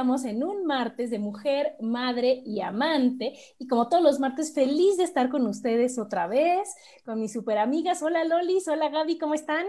[0.00, 3.34] Estamos en un martes de mujer, madre y amante.
[3.58, 7.58] Y como todos los martes, feliz de estar con ustedes otra vez, con mis super
[7.58, 8.02] amigas.
[8.02, 9.66] Hola Lolis, hola Gaby, ¿cómo están?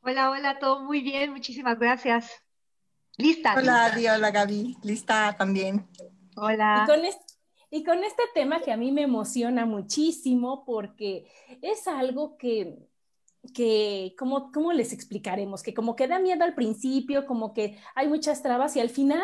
[0.00, 2.30] Hola, hola, todo muy bien, muchísimas gracias.
[3.18, 3.54] Lista.
[3.54, 5.90] Hola, Adi, hola Gaby, lista también.
[6.36, 6.84] Hola.
[6.84, 7.34] Y con, este,
[7.68, 12.78] y con este tema que a mí me emociona muchísimo porque es algo que
[13.52, 15.62] que, ¿cómo, ¿cómo les explicaremos?
[15.62, 19.22] Que como que da miedo al principio, como que hay muchas trabas y al final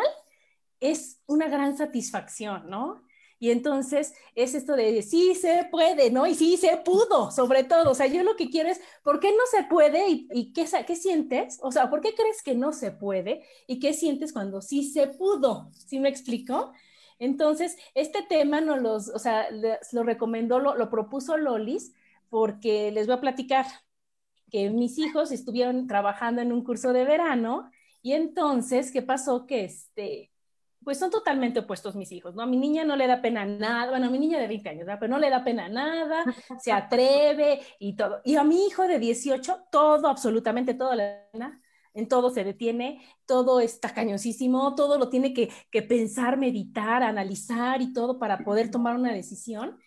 [0.79, 3.03] es una gran satisfacción, ¿no?
[3.41, 6.27] Y entonces es esto de sí se puede, ¿no?
[6.27, 7.89] Y sí se pudo, sobre todo.
[7.89, 10.07] O sea, yo lo que quiero es, ¿por qué no se puede?
[10.09, 11.57] ¿Y, qué, qué, sientes?
[11.63, 13.43] O sea, ¿por qué crees que no se puede?
[13.65, 15.71] ¿Y qué sientes cuando sí se pudo?
[15.73, 16.71] ¿Sí me explico?
[17.17, 19.47] Entonces, este tema nos los, o sea,
[19.91, 21.93] lo recomendó, lo, lo propuso Lolis,
[22.29, 23.65] porque les voy a platicar
[24.51, 29.45] que mis hijos estuvieron trabajando en un curso de verano y entonces, ¿qué pasó?
[29.45, 30.31] Que este,
[30.83, 32.41] pues son totalmente opuestos mis hijos, ¿no?
[32.41, 34.85] A mi niña no le da pena nada, bueno, a mi niña de 20 años,
[34.85, 34.99] ¿verdad?
[34.99, 36.25] Pero no le da pena nada,
[36.59, 38.21] se atreve y todo.
[38.25, 41.61] Y a mi hijo de 18, todo, absolutamente todo la pena,
[41.93, 47.81] en todo se detiene, todo está cañosísimo, todo lo tiene que, que pensar, meditar, analizar
[47.81, 49.77] y todo para poder tomar una decisión.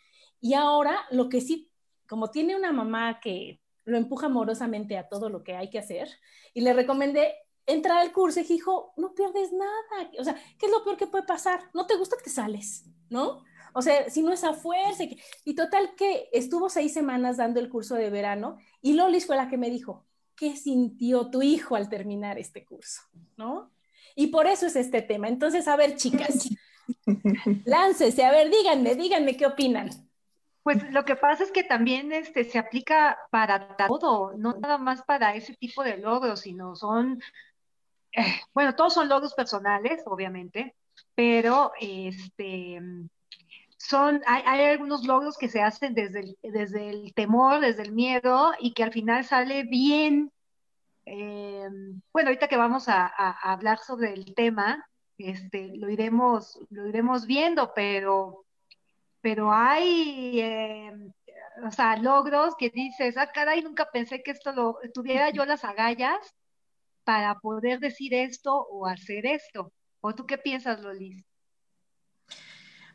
[0.41, 1.73] Y ahora lo que sí,
[2.09, 6.09] como tiene una mamá que lo empuja amorosamente a todo lo que hay que hacer
[6.53, 7.35] y le recomendé
[7.67, 11.07] entrar al curso y dijo, no pierdes nada, o sea, ¿qué es lo peor que
[11.07, 11.61] puede pasar?
[11.73, 13.43] No te gusta que sales, ¿no?
[13.75, 15.05] O sea, si no es a fuerza.
[15.45, 19.49] Y total que estuvo seis semanas dando el curso de verano y Lolis fue la
[19.49, 20.07] que me dijo,
[20.37, 23.03] ¿qué sintió tu hijo al terminar este curso?
[23.37, 23.73] ¿No?
[24.15, 25.27] Y por eso es este tema.
[25.27, 26.49] Entonces, a ver, chicas,
[27.65, 29.91] láncese, a ver, díganme, díganme qué opinan.
[30.65, 35.03] Pues lo que pasa es que también este, se aplica para todo, no nada más
[35.03, 37.21] para ese tipo de logros, sino son,
[38.13, 40.75] eh, bueno, todos son logros personales, obviamente,
[41.15, 42.81] pero este,
[43.77, 47.93] son, hay, hay, algunos logros que se hacen desde el, desde el temor, desde el
[47.93, 50.33] miedo y que al final sale bien.
[51.05, 51.69] Eh,
[52.11, 54.89] bueno, ahorita que vamos a, a, hablar sobre el tema,
[55.19, 58.44] este, lo iremos, lo iremos viendo, pero
[59.25, 60.93] pero hay, eh,
[61.67, 65.65] o sea, logros que dices, ah, caray, nunca pensé que esto lo tuviera yo las
[65.65, 66.19] agallas
[67.05, 69.73] para poder decir esto o hacer esto.
[70.03, 71.25] ¿O tú qué piensas, Lolis?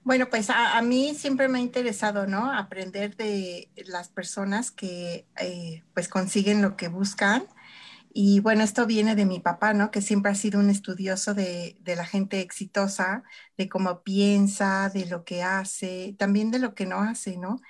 [0.04, 2.54] Bueno, pues a, mí siempre me ha interesado, ¿no?
[2.54, 7.48] Aprender de las personas que eh, pues consiguen lo que buscan
[8.12, 9.92] y bueno, esto viene de mi papá, ¿no?
[9.92, 13.24] Que siempre ha sido un estudioso de, la gente exitosa,
[13.58, 17.62] de cómo piensa, de lo que hace, también de lo que no hace, ¿no?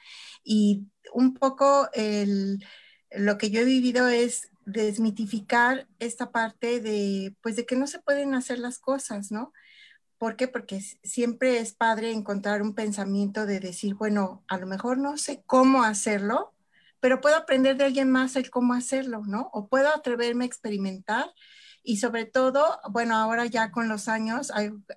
[0.44, 1.90] Y un poco
[3.12, 8.00] lo que yo he vivido es desmitificar esta parte de, pues, de que no se
[8.00, 9.52] pueden hacer las cosas, ¿no?
[10.18, 10.48] ¿Por qué?
[10.48, 15.44] Porque siempre es padre encontrar un pensamiento de decir, bueno, a lo mejor no sé
[15.46, 16.54] cómo hacerlo,
[17.00, 19.50] pero puedo aprender de alguien más el cómo hacerlo, ¿no?
[19.54, 21.34] O puedo atreverme a experimentar
[21.84, 24.52] y sobre todo, bueno, ahora ya con los años,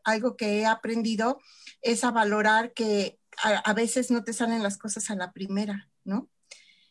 [0.05, 1.39] algo que he aprendido
[1.81, 6.29] es a valorar que a, veces no te salen las cosas a la primera, ¿no?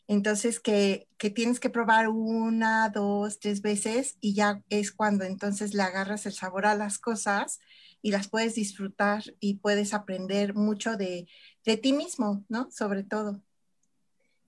[0.07, 5.73] Entonces, que, que, tienes que probar una, dos, tres veces y ya es cuando entonces
[5.73, 7.59] le agarras el sabor a las cosas
[8.01, 11.27] y las puedes disfrutar y puedes aprender mucho de,
[11.65, 12.69] de ti mismo, ¿no?
[12.71, 13.41] Sobre todo.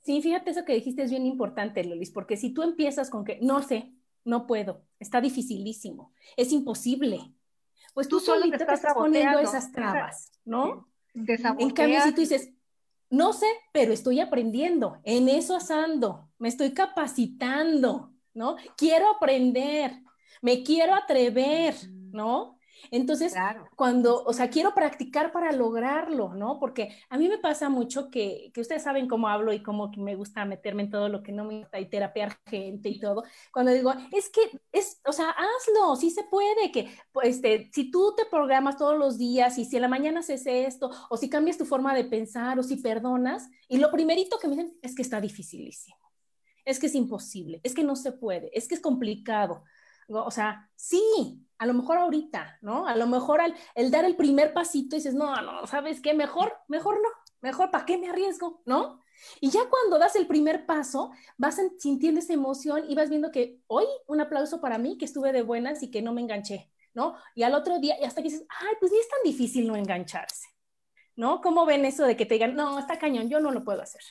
[0.03, 3.39] Sí, fíjate eso que dijiste es bien importante, Lolis, porque si tú empiezas con que
[3.41, 3.93] no sé,
[4.25, 7.33] no puedo, está dificilísimo, es imposible.
[7.93, 10.87] pues tú, solito te estás, poniendo esas trabas, ¿no?
[11.13, 12.51] En cambio, si tú dices,
[13.09, 18.57] no sé, pero estoy aprendiendo, en eso asando, me estoy capacitando, ¿no?
[18.75, 20.01] Quiero aprender,
[20.41, 21.75] me quiero atrever,
[22.11, 22.57] ¿no?
[22.91, 23.33] Entonces,
[23.75, 26.59] cuando, o sea, quiero practicar para lograrlo, ¿no?
[26.59, 30.15] Porque a mí me pasa mucho que, que ustedes saben cómo hablo y cómo me
[30.15, 33.23] gusta meterme en todo lo que no me gusta y terapiar gente y todo.
[33.51, 34.41] Cuando digo, es que,
[34.71, 38.97] es, o sea, hazlo, sí se puede, que, pues, este, si tú te programas todos
[38.97, 42.05] los días y si en la mañana haces esto, o si cambias tu forma de
[42.05, 45.97] pensar, o si perdonas, y lo primerito que me dicen es que está dificilísimo,
[46.65, 49.63] es que es imposible, es que no se puede, es que es complicado.
[50.07, 51.01] O sea, sí,
[51.63, 52.87] a lo mejor ahorita, ¿no?
[52.87, 56.13] A lo mejor al, el dar el primer pasito dices, no, no, ¿sabes qué?
[56.13, 57.07] Mejor, mejor no,
[57.39, 58.61] mejor, ¿para qué me arriesgo?
[58.65, 59.01] ¿No?
[59.39, 63.61] Y ya cuando das el primer paso, vas sintiendo esa emoción y vas viendo que
[63.67, 67.15] hoy un aplauso para mí, que estuve de buenas y que no me enganché, ¿no?
[67.33, 70.49] Y al otro día, hasta que dices, ay, pues ni es tan difícil no engancharse,
[71.15, 71.39] ¿no?
[71.39, 74.01] ¿Cómo ven eso de que te digan, no, está cañón, yo no lo puedo hacer?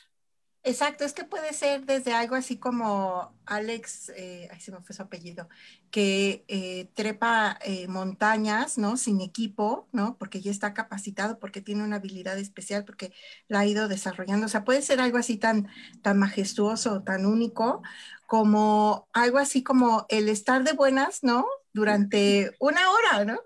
[0.64, 4.94] Exacto, es que puede ser desde algo así como Alex, eh, ay, se me fue
[4.94, 5.48] su apellido,
[5.90, 8.96] que eh, trepa eh, montañas, ¿no?
[8.96, 10.16] Sin equipo, ¿no?
[10.18, 13.12] Porque ya está capacitado, porque tiene una habilidad especial, porque
[13.48, 14.46] la ha ido desarrollando.
[14.46, 15.66] O sea, puede ser algo así tan,
[16.00, 17.82] tan majestuoso, tan único,
[18.26, 21.44] como algo así como el estar de buenas, ¿no?
[21.72, 23.40] Durante una hora, ¿no?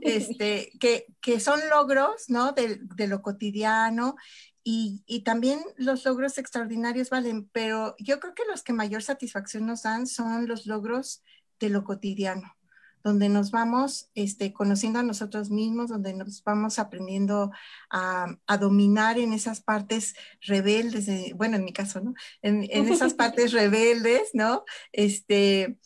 [0.00, 2.52] Este, que, que son logros, ¿no?
[2.52, 4.16] De, de lo cotidiano
[4.64, 9.82] y, también los logros extraordinarios valen, pero yo creo que los que mayor satisfacción nos
[9.82, 11.22] dan son los logros
[11.58, 12.56] de lo cotidiano,
[13.02, 17.50] donde nos vamos este, conociendo a nosotros mismos, donde nos vamos aprendiendo
[17.90, 22.14] a, dominar en esas partes rebeldes, bueno, en mi caso, ¿no?
[22.42, 24.64] En, esas partes rebeldes, ¿no?
[24.92, 25.78] Este,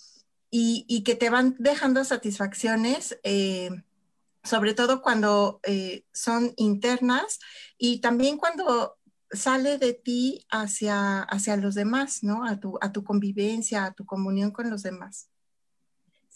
[0.50, 3.18] y, que te van dejando satisfacciones.
[3.22, 3.70] Eh,
[4.46, 7.38] sobre todo cuando eh, son internas
[7.78, 8.96] y también cuando
[9.30, 12.44] sale de ti hacia, hacia los demás, ¿no?
[12.46, 15.28] A tu, a tu convivencia, a tu comunión con los demás.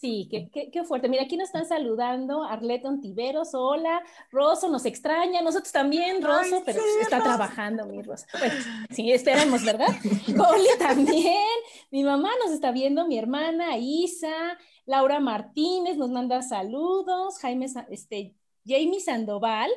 [0.01, 1.11] Sí, qué, qué, fuerte.
[1.11, 3.51] Mira, aquí nos están saludando Arleton Tiveros.
[3.53, 8.25] Hola, Rosso nos extraña, nosotros también, Rosso, pero está trabajando, mi Rosso.
[8.39, 8.55] Bueno,
[8.89, 9.89] sí, esperamos, ¿verdad?
[10.29, 11.45] Goli también.
[11.91, 14.57] Mi mamá nos está viendo, mi hermana Isa,
[14.87, 19.71] Laura Martínez nos manda saludos, Jaime, este, Jamie Sandoval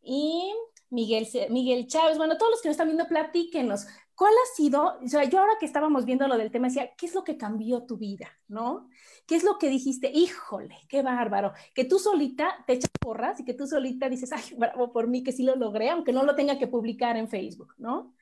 [0.00, 0.54] y
[0.88, 2.16] Miguel, Miguel Chávez.
[2.16, 3.86] Bueno, todos los que nos están viendo, platíquenos.
[4.14, 5.00] ¿Cuál ha sido?
[5.04, 7.36] O sea, yo ahora que estábamos viendo lo del tema, decía, ¿qué es lo que
[7.36, 8.30] cambió tu vida?
[8.48, 8.88] ¿No?
[9.26, 10.10] ¿Qué es lo que dijiste?
[10.12, 11.52] Híjole, qué bárbaro.
[11.74, 15.22] Que tú solita te echas porras y que tú solita dices, ay, bravo por mí,
[15.22, 18.14] que sí lo logré, aunque no lo tenga que publicar en Facebook, ¿no?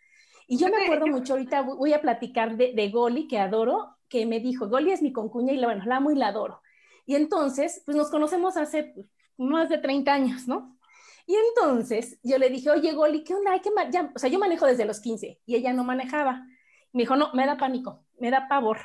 [0.47, 4.27] Y yo me acuerdo mucho, ahorita voy a platicar de, de Goli, que adoro, que
[4.27, 6.61] me dijo, Goli es mi concuña y la, bueno, la amo y la adoro.
[7.07, 8.95] Y entonces, pues nos conocemos hace
[9.39, 10.79] más de 30 años, ¿no?
[11.27, 13.53] Y entonces yo le dije, oye, Goli, ¿qué onda?
[13.53, 16.45] Hay que ya, o sea, yo manejo desde los 15 y ella no manejaba.
[16.93, 18.79] Me dijo, no, me da pánico, me da pavor.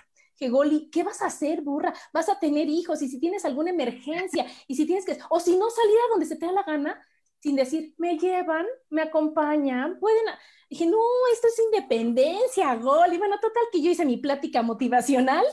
[0.50, 1.94] Goli, ¿qué vas a hacer, burra?
[2.14, 5.58] Vas a tener hijos y si tienes alguna emergencia y si tienes que, o si
[5.58, 7.02] no salir a donde se te da la gana,
[7.40, 10.24] sin decir, me llevan, me acompañan, pueden.
[10.70, 10.98] Dije, no,
[11.34, 13.18] esto es independencia, Goli.
[13.18, 15.46] bueno, total que yo hice mi plática motivacional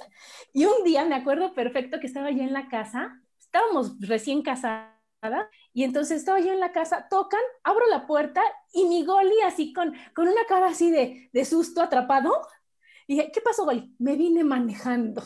[0.52, 4.90] y un día me acuerdo perfecto que estaba yo en la casa, estábamos recién casados
[5.72, 8.42] y entonces estaba yo en la casa, tocan, abro la puerta
[8.72, 12.30] y mi Goli así con, con una cara así de, de susto atrapado.
[13.06, 13.94] Y dije, ¿qué pasó, Goli?
[13.98, 15.22] Me vine manejando.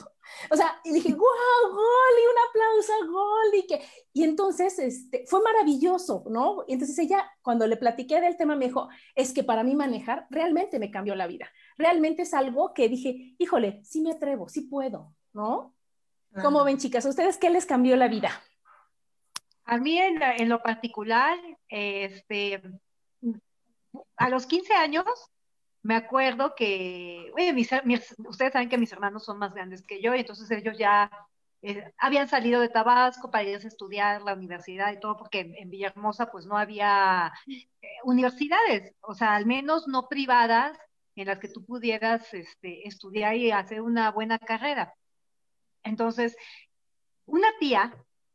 [0.51, 3.67] O sea, y dije, wow, Goli, un aplauso a Goli.
[3.67, 3.83] Que...
[4.13, 6.65] Y entonces este, fue maravilloso, ¿no?
[6.67, 10.27] Y entonces ella, cuando le platiqué del tema, me dijo, es que para mí manejar
[10.31, 11.51] realmente me cambió la vida.
[11.77, 15.75] Realmente es algo que dije, híjole, sí me atrevo, sí puedo, ¿no?
[16.43, 17.07] ¿Cómo ven, chicas?
[17.07, 18.31] ¿A ustedes qué les cambió la vida?
[19.65, 22.63] A mí en, lo particular, este,
[24.17, 25.05] a los 15 años,
[25.83, 27.33] me acuerdo que,
[28.27, 31.11] ustedes saben que mis hermanos son más grandes que yo, y entonces ellos ya
[31.63, 35.71] eh, habían salido de Tabasco para ir a estudiar la universidad y todo, porque en,
[35.71, 37.69] Villahermosa pues no había eh,
[38.05, 40.79] universidades, o sea, al menos no privadas
[41.17, 44.95] en las que tú pudieras este, estudiar y hacer una buena carrera.
[45.83, 46.37] Entonces,
[47.27, 47.95] una tía,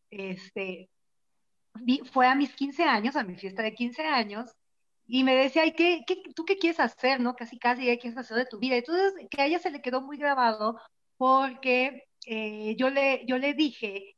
[0.09, 0.89] este,
[2.11, 4.51] fue a mis 15 años, a mi fiesta de 15 años,
[5.05, 6.03] y me decía, ¿y qué,
[6.35, 7.35] tú qué quieres hacer, no?
[7.35, 8.77] Casi, casi, ¿qué quieres hacer de tu vida?
[8.77, 10.79] Entonces, que a ella se le quedó muy grabado
[11.17, 14.15] porque eh, yo, le, yo le dije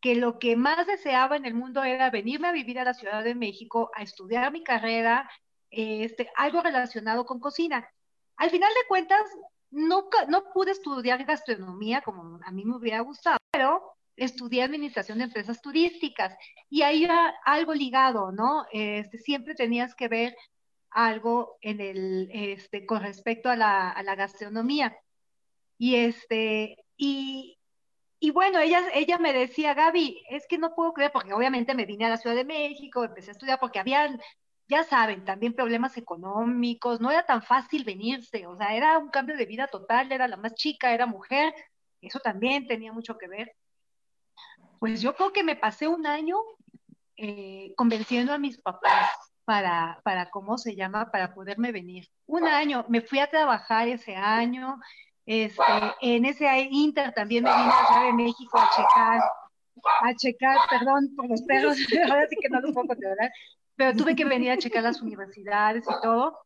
[0.00, 3.24] que lo que más deseaba en el mundo era venirme a vivir a la Ciudad
[3.24, 5.28] de México, a estudiar mi carrera,
[5.70, 7.88] este, algo relacionado con cocina.
[8.36, 9.22] Al final de cuentas,
[9.70, 15.24] no, no pude estudiar gastronomía como a mí me hubiera gustado, pero estudié administración de
[15.24, 16.36] empresas turísticas
[16.68, 18.66] y ahí era algo ligado, ¿no?
[18.72, 20.36] Este, siempre tenías que ver
[20.90, 24.96] algo en el, este, con respecto a la, gastronomía.
[25.78, 27.58] Y este, y,
[28.32, 32.06] bueno, ella, ella me decía, Gaby, es que no puedo creer, porque obviamente me vine
[32.06, 34.20] a la Ciudad de México, empecé a estudiar porque habían,
[34.68, 39.36] ya saben, también problemas económicos, no era tan fácil venirse, o sea, era un cambio
[39.36, 41.54] de vida total, era la más chica, era mujer,
[42.00, 43.52] eso también tenía mucho que ver.
[44.78, 46.36] Pues yo creo que me pasé un año
[47.16, 49.10] eh, convenciendo a mis papás
[49.44, 52.08] para, para, ¿cómo se llama?, para poderme venir.
[52.26, 54.78] Un año, me fui a trabajar ese año,
[55.28, 55.62] este,
[56.00, 59.20] en ese Inter también me vine a Ciudad de México a checar,
[60.02, 61.76] a checar, perdón por los perros,
[62.10, 63.30] ahora sí que no lo puedo controlar,
[63.76, 66.38] pero tuve que venir a checar las universidades y todo.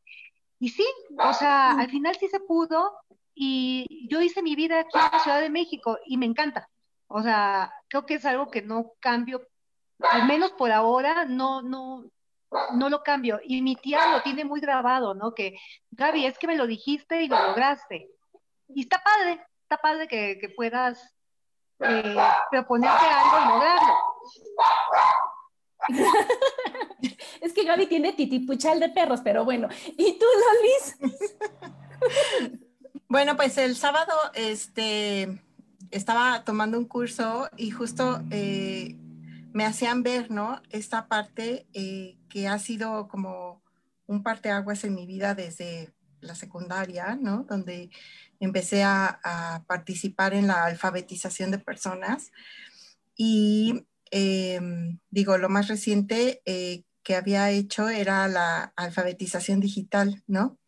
[0.59, 0.85] Y sí,
[1.17, 2.93] o sea, al final sí se pudo
[3.35, 6.69] y yo hice mi vida aquí en la Ciudad de México y me encanta.
[7.07, 9.47] O sea, creo que es algo que no cambio,
[9.99, 12.07] al menos por ahora, no, no,
[12.73, 13.39] no lo cambio.
[13.45, 15.35] Y mi tía lo tiene muy grabado, ¿no?
[15.35, 15.59] Que,
[15.91, 18.09] Gaby, es que me lo dijiste y lo lograste
[18.69, 21.15] y está padre, está padre que, que puedas
[21.81, 22.17] eh,
[22.51, 23.95] proponerte algo y lograrlo.
[27.43, 29.69] es que Gaby tiene titipuchal de perros, pero bueno.
[29.99, 30.97] ¿Y tú, Lolis?
[33.07, 35.43] bueno, pues el sábado este,
[35.93, 38.97] estaba tomando un curso y justo eh,
[39.53, 40.61] me hacían ver, ¿no?
[40.71, 43.63] Esta parte eh, que ha sido como
[44.07, 47.45] un parteaguas en mi vida desde la secundaria, ¿no?
[47.49, 47.91] Donde
[48.41, 52.33] empecé a, participar en la alfabetización de personas.
[53.15, 60.59] Y em, digo, lo más reciente eh, que había hecho era la alfabetización digital, ¿no?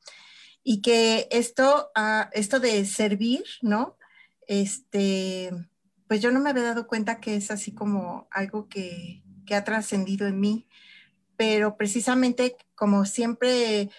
[0.62, 3.97] Y que esto, ah, esto de servir, ¿no?
[4.47, 5.51] Este,
[6.09, 9.65] pues yo no me había dado cuenta que es así como algo que, que ha
[9.65, 10.69] trascendido en mí,
[11.37, 13.91] pero precisamente como siempre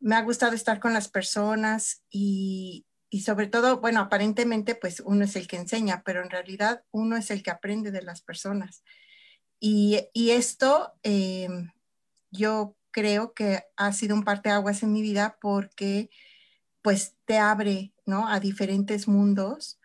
[0.00, 5.24] me ha gustado estar con las personas y, y sobre todo, bueno, aparentemente pues uno
[5.24, 8.82] es el que enseña, pero en realidad uno es el que aprende de las personas.
[9.60, 11.48] Y, y esto eh,
[12.30, 16.10] yo creo que ha sido un parteaguas en mi vida porque
[16.82, 18.28] pues te abre, ¿no?
[18.28, 19.80] A diferentes mundos.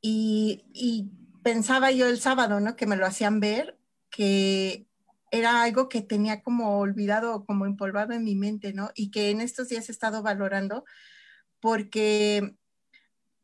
[0.00, 1.10] Y,
[1.42, 2.74] pensaba yo el sábado, ¿no?
[2.74, 3.78] Que me lo hacían ver,
[4.10, 4.88] que
[5.30, 8.90] era algo que tenía como olvidado, como empolvado en mi mente, ¿no?
[8.94, 10.84] Y que en estos días he estado valorando
[11.60, 12.56] porque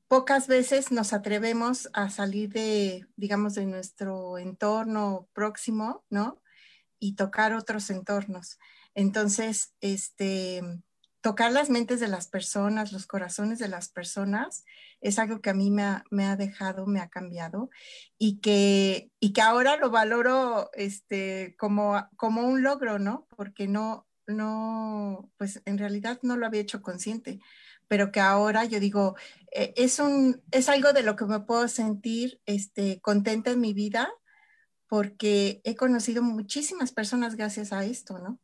[0.09, 6.43] pocas veces nos atrevemos a salir de, digamos, de nuestro entorno próximo, ¿no?
[6.99, 8.59] Y tocar otros entornos.
[8.95, 10.61] Entonces, este,
[11.23, 14.65] tocar las mentes de las personas, los corazones de las personas,
[15.01, 17.71] es algo que a mí me ha, dejado, me ha cambiado
[18.19, 23.27] y que, y que ahora lo valoro este, como, como un logro, ¿no?
[23.37, 27.41] Porque no, no, pues en realidad no lo había hecho consciente,
[27.87, 29.17] pero que ahora yo digo,
[29.53, 33.75] eh, es, un, es algo de lo que me puedo sentir este, contenta en mi
[33.75, 34.13] vida
[34.89, 38.41] porque he conocido muchísimas personas gracias a esto, ¿no?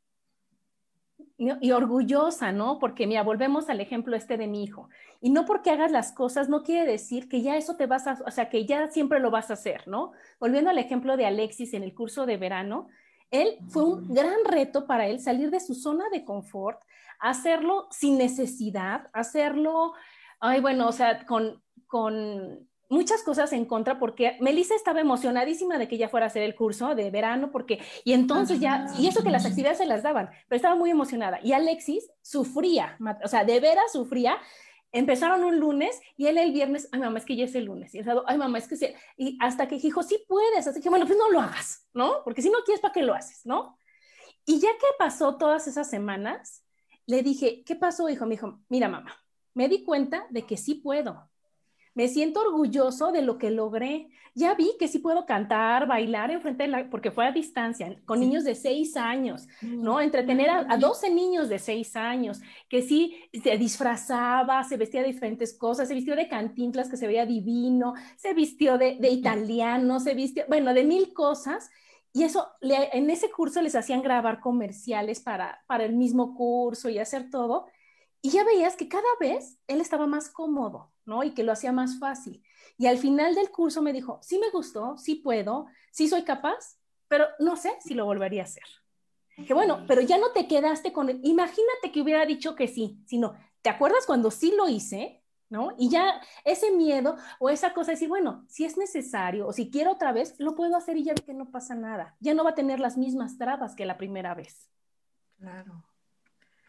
[1.38, 2.80] Y orgullosa, ¿no?
[2.80, 4.88] Porque mira, volvemos al ejemplo este de mi hijo.
[5.21, 8.18] Y no porque hagas las cosas no quiere decir que ya eso te vas a,
[8.26, 10.12] o sea, que ya siempre lo vas a hacer, ¿no?
[10.40, 12.88] Volviendo al ejemplo de Alexis en el curso de verano,
[13.30, 16.80] él fue un gran reto para él salir de su zona de confort,
[17.21, 19.92] hacerlo sin necesidad, hacerlo,
[20.40, 25.88] ay, bueno, o sea, con, con muchas cosas en contra porque Melissa estaba emocionadísima de
[25.88, 29.23] que ella fuera a hacer el curso de verano porque y entonces ya y eso
[29.23, 33.45] que las actividades se las daban, pero estaba muy emocionada y Alexis sufría, o sea,
[33.45, 34.38] de veras sufría.
[34.90, 37.95] Empezaron un lunes y él el viernes, ay mamá, es que ya es el lunes.
[37.95, 38.87] Y el sábado, ay mamá, es que sí.
[39.18, 40.66] Y hasta que dijo, sí puedes.
[40.66, 42.23] Así que bueno, pues no lo hagas, ¿no?
[42.25, 43.76] Porque si no quieres, ¿para qué lo haces, no?
[44.47, 46.64] Y ya que pasó todas esas semanas,
[47.04, 48.25] le dije, ¿qué pasó, hijo?
[48.25, 49.14] Me dijo, mira mamá,
[49.52, 51.27] me di cuenta de que sí puedo,
[51.99, 54.09] me siento orgulloso de lo que logré.
[54.33, 58.00] Ya vi que sí puedo cantar, bailar en frente de la, porque fue a distancia,
[58.05, 59.97] con niños de seis años, ¿no?
[59.97, 60.02] Mm.
[60.02, 65.09] Entretener a, a, 12 niños de seis años, que sí se disfrazaba, se vestía de
[65.09, 69.99] diferentes cosas, se vistió de cantinflas que se veía divino, se vistió de, de italiano,
[69.99, 71.69] se vistió, bueno, de mil cosas.
[72.12, 77.00] Y eso, en ese curso les hacían grabar comerciales para, para el mismo curso y
[77.00, 77.67] hacer todo.
[78.23, 81.25] Y ya veías que cada vez él estaba más cómodo, ¿no?
[81.25, 82.43] Y que lo hacía más fácil.
[82.77, 86.77] Y al final del curso me dijo, sí me gustó, sí puedo, sí soy capaz,
[87.09, 88.65] pero no sé si lo volvería a hacer.
[89.47, 91.21] Que bueno, pero ya no te quedaste con él.
[91.25, 95.23] Imagínate que hubiera dicho que sí, sino, ¿te acuerdas cuando sí lo hice?
[95.50, 95.75] ¿no?
[95.79, 99.71] Y ya ese miedo o esa cosa de decir, bueno, si es necesario o si
[99.71, 102.17] quiero otra vez, lo puedo hacer y ya que no pasa nada.
[102.21, 104.69] Ya no va a tener las mismas trabas que la primera vez.
[105.38, 105.85] Claro.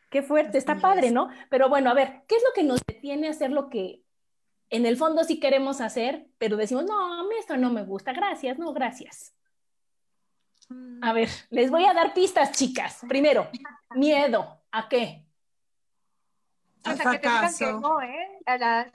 [0.10, 1.30] Qué fuerte, está padre, ¿no?
[1.50, 4.04] Pero bueno, a ver, ¿qué es lo que nos detiene a hacer lo que
[4.70, 8.14] en el fondo sí queremos hacer, pero decimos, no, a mí esto no me gusta,
[8.14, 9.34] gracias, no, gracias?
[10.70, 11.04] Mm.
[11.04, 13.00] A ver, les voy a dar pistas, chicas.
[13.08, 13.50] Primero,
[13.96, 14.62] miedo.
[14.72, 15.26] ¿A qué?
[16.84, 17.80] Al fracaso.
[17.80, 18.40] no, ¿eh?
[18.46, 18.92] A, la,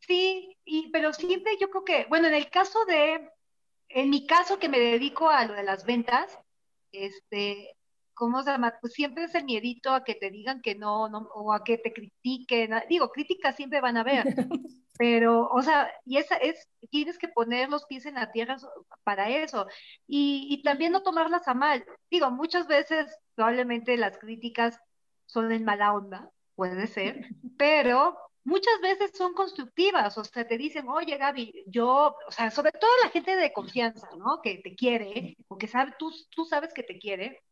[0.00, 3.30] sí, y, pero siempre yo creo que, bueno, en el caso de,
[3.88, 6.38] en mi caso que me dedico a lo de las ventas,
[6.92, 7.76] este,
[8.14, 8.74] ¿cómo se llama?
[8.80, 11.78] Pues siempre es el miedito a que te digan que no, no o a que
[11.78, 12.72] te critiquen.
[12.88, 14.24] Digo, críticas siempre van a haber,
[14.98, 18.56] pero, o sea, y esa es, tienes que poner los pies en la tierra
[19.04, 19.66] para eso.
[20.06, 21.84] Y, y también no tomarlas a mal.
[22.10, 24.78] Digo, muchas veces probablemente las críticas
[25.26, 27.26] son en mala onda, puede ser,
[27.58, 32.72] pero muchas veces son constructivas, o sea, te dicen, oye Gaby, yo, o sea, sobre
[32.72, 34.40] todo la gente de confianza, ¿no?
[34.42, 37.42] Que te quiere, o que sabe, tú, tú sabes que te quiere,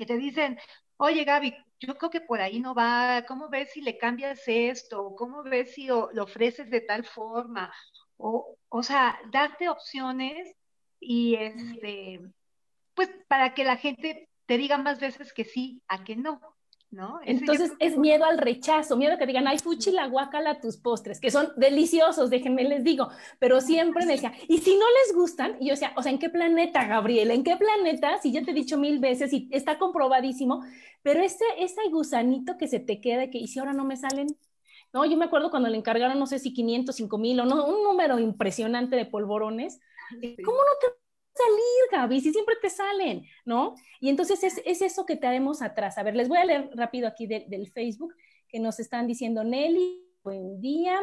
[0.00, 0.58] que te dicen,
[0.96, 5.14] oye Gaby, yo creo que por ahí no va, ¿cómo ves si le cambias esto?
[5.14, 7.70] ¿Cómo ves si lo, ofreces de tal forma?
[8.16, 10.56] O, o sea, darte opciones
[11.00, 12.20] y este,
[12.94, 16.40] pues para que la gente te diga más veces que sí a que no.
[16.90, 17.20] ¿No?
[17.24, 21.20] Entonces es miedo al rechazo, miedo a que digan, ay, fuchi la guacala tus postres,
[21.20, 25.56] que son deliciosos, déjenme les digo, pero siempre me decía, y si no les gustan,
[25.60, 27.32] y yo decía, o sea, ¿en qué planeta, Gabriela?
[27.32, 28.18] ¿En qué planeta?
[28.18, 30.64] Si ya te he dicho mil veces y está comprobadísimo,
[31.02, 34.26] pero ese, ese gusanito que se te queda, que, y si ahora no me salen,
[34.92, 37.66] no, yo me acuerdo cuando le encargaron, no sé si 500, 5 mil o no,
[37.66, 39.78] un número impresionante de polvorones,
[40.44, 40.99] ¿cómo no te
[41.34, 43.74] salir, Gaby, si siempre te salen, ¿no?
[44.00, 45.98] Y entonces es, es eso que traemos atrás.
[45.98, 48.14] A ver, les voy a leer rápido aquí del Facebook
[48.48, 51.00] que nos están diciendo Nelly, buen día,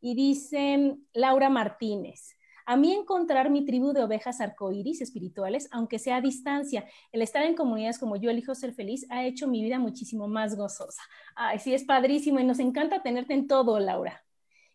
[0.00, 2.36] y dice Laura Martínez.
[2.66, 7.42] A mí encontrar mi tribu de ovejas arcoíris espirituales, aunque sea a distancia, el estar
[7.42, 11.02] en comunidades como yo elijo ser feliz, ha hecho mi vida muchísimo más gozosa.
[11.36, 14.24] Ay, sí, es padrísimo y nos encanta tenerte en todo, Laura.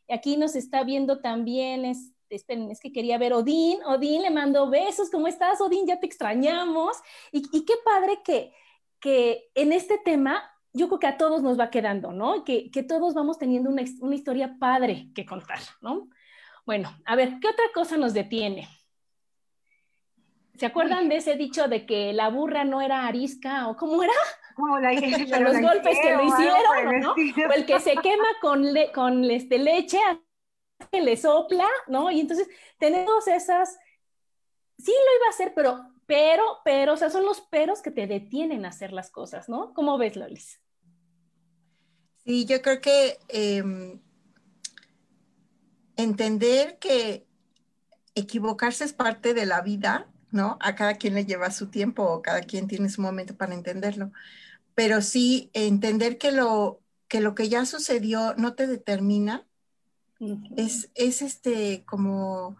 [0.07, 4.69] Aquí nos está viendo también, es, esperen, es que quería ver Odín, Odín le mando
[4.69, 5.87] besos, ¿cómo estás, Odín?
[5.87, 6.97] Ya te extrañamos.
[7.31, 8.53] Y, qué padre que,
[8.99, 12.43] que en este tema yo creo que a todos nos va quedando, ¿no?
[12.43, 16.09] Que, que todos vamos teniendo una, una, historia padre que contar, ¿no?
[16.65, 18.67] Bueno, a ver, ¿qué otra cosa nos detiene?
[20.55, 24.13] ¿Se acuerdan de ese dicho de que la burra no era arisca o cómo era?
[24.55, 24.91] Como la,
[25.39, 27.13] los golpes que lo hicieron, ¿no?
[27.13, 29.99] O el que se quema con, con este, leche
[30.91, 32.11] que le sopla, ¿no?
[32.11, 33.77] Y entonces tenemos esas,
[34.77, 38.07] sí lo iba a hacer, pero, pero, pero, o sea, son los peros que te
[38.07, 39.73] detienen a hacer las cosas, ¿no?
[39.73, 40.59] ¿Cómo ves, Lolis?
[42.25, 43.99] Sí, yo creo que em,
[45.95, 47.25] entender que
[48.15, 50.57] equivocarse es parte de la vida, ¿no?
[50.61, 54.11] A cada quien le lleva su tiempo o cada quien tiene su momento para entenderlo,
[54.75, 59.48] pero sí entender que lo que, lo que ya sucedió no te determina
[60.55, 62.57] es, es este como,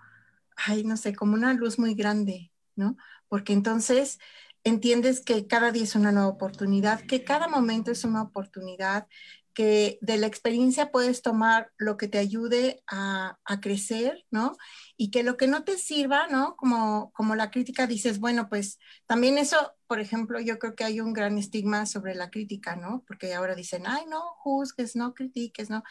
[0.56, 2.98] ay, no sé, como una luz muy grande, ¿no?
[3.28, 4.20] Porque entonces
[4.64, 9.08] entiendes que cada día es una nueva oportunidad, que cada momento es una oportunidad,
[9.54, 14.56] que de la experiencia puedes tomar lo que te ayude a, a, crecer, ¿no?
[14.96, 16.56] Y que lo que no te sirva, ¿no?
[16.56, 21.02] Como, como la crítica dices, bueno, pues también eso, por ejemplo, yo creo que hay
[21.02, 23.04] un gran estigma sobre la crítica, ¿no?
[23.06, 25.84] Porque ahora dicen, ay, no, juzgues, no critiques, ¿no?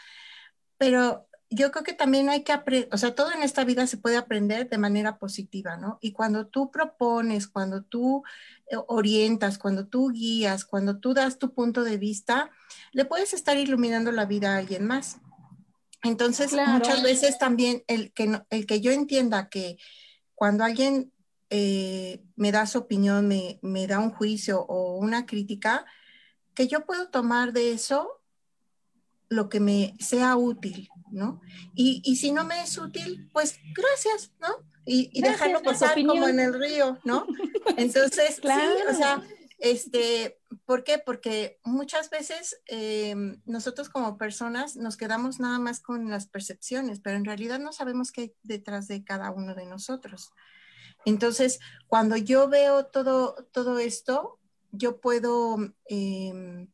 [0.79, 3.97] Pero yo creo que también hay que aprender, o sea, todo en esta vida se
[3.97, 5.99] puede aprender de manera positiva, ¿no?
[6.03, 8.23] Y cuando tú propones, cuando tú
[8.71, 12.51] eh, orientas, cuando tú guías, cuando tú das tu punto de vista,
[12.93, 15.19] le puedes estar iluminando la vida a alguien más.
[16.03, 19.79] Entonces, muchas veces también el que, el que yo entienda que
[20.35, 21.13] cuando alguien
[21.51, 25.87] eh, me da su opinión, me, me da un juicio o una crítica,
[26.55, 28.21] que yo puedo tomar de eso
[29.29, 31.41] lo que me sea útil, ¿no?
[31.75, 34.49] Y, y si no me es útil, pues gracias, ¿no?
[34.85, 37.27] Y, y dejarlo pasar como en el río, ¿no?
[37.77, 38.75] Entonces, claro.
[38.77, 39.23] sí, o sea,
[39.59, 40.99] este, ¿por qué?
[40.99, 47.17] Porque muchas veces em, nosotros como personas nos quedamos nada más con las percepciones, pero
[47.17, 50.31] en realidad no sabemos qué hay detrás de cada uno de nosotros.
[51.05, 54.39] Entonces, cuando yo veo todo, todo esto,
[54.71, 56.69] yo puedo eh,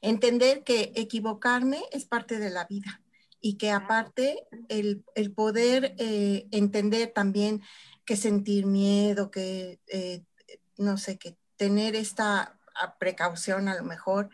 [0.00, 3.02] entender que equivocarme es parte de la vida
[3.40, 7.62] y que aparte el, poder eh, entender también
[8.04, 10.24] que sentir miedo, que eh,
[10.76, 12.58] no sé, que tener esta
[12.98, 14.30] precaución a lo mejor,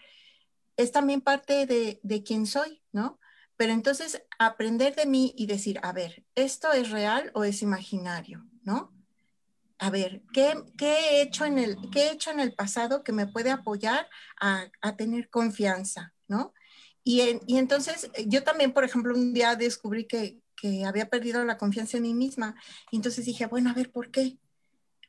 [0.77, 3.19] es también parte de, de quién soy, ¿no?
[3.57, 8.47] Pero entonces aprender de mí y decir, a ver, ¿esto es real o es imaginario?
[8.63, 8.93] ¿No?
[9.79, 13.27] A ver, ¿qué, he, hecho en el, qué he hecho en el pasado que me
[13.27, 14.09] puede apoyar
[14.41, 16.15] a, tener confianza?
[16.29, 16.55] ¿No?
[17.09, 21.57] Y, y, entonces yo también, por ejemplo, un día descubrí que, que había perdido la
[21.57, 22.57] confianza en mí misma.
[22.91, 24.39] Y entonces dije, bueno, a ver, ¿por qué?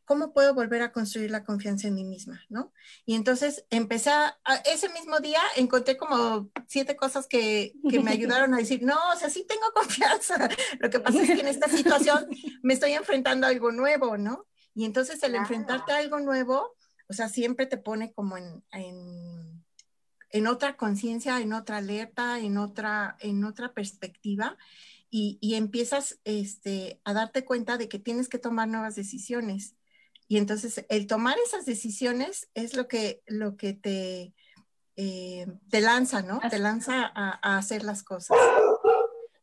[0.08, 2.42] ¿cómo puedo volver a construir la confianza en mí misma?
[2.48, 2.72] ¿no?
[3.06, 8.54] Y entonces empecé a, ese mismo día encontré como siete cosas que, que, me ayudaron
[8.54, 10.50] a decir, no, o sea, sí tengo confianza.
[10.80, 12.26] Lo que pasa es que en esta situación
[12.64, 14.48] me estoy enfrentando a algo nuevo, ¿no?
[14.74, 16.76] Y entonces el enfrentarte a algo nuevo,
[17.10, 19.47] o sea, siempre te pone como en, en,
[20.30, 24.58] en otra conciencia, en otra alerta, en otra, en otra perspectiva.
[25.10, 29.78] Y, y, empiezas este, a darte cuenta de que tienes que tomar nuevas decisiones
[30.28, 34.34] y entonces el tomar esas decisiones es lo que, lo que te,
[34.98, 36.40] eh, te lanza, ¿no?
[36.50, 38.38] Te lanza a, hacer las cosas.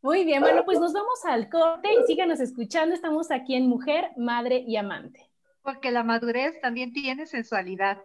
[0.02, 2.94] Muy bien, bueno, pues nos vamos al corte y síganos escuchando.
[2.94, 5.30] Estamos aquí en Mujer, Madre y Amante.
[5.62, 8.04] Porque la madurez también tiene sensualidad.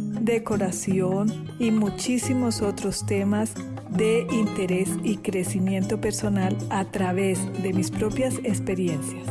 [0.21, 3.55] decoración y muchísimos otros temas
[3.89, 9.25] de interés y crecimiento personal a través de mis propias experiencias.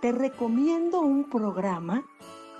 [0.00, 2.04] Te recomiendo un programa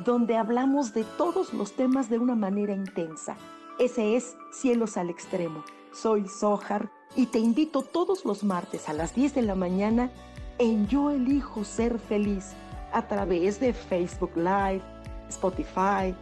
[0.04, 3.36] donde hablamos de todos los temas de una manera intensa.
[3.78, 5.62] Ese es Cielos al Extremo.
[5.92, 10.10] Soy Sohar y te invito todos los martes a las 10 de la mañana
[10.58, 12.52] en Yo elijo ser feliz
[12.92, 14.82] a través de Facebook Live,
[15.28, 16.14] Spotify,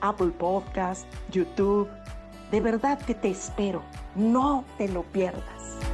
[0.00, 1.88] Apple Podcast, YouTube.
[2.50, 3.82] De verdad que te espero.
[4.14, 5.93] No te lo pierdas.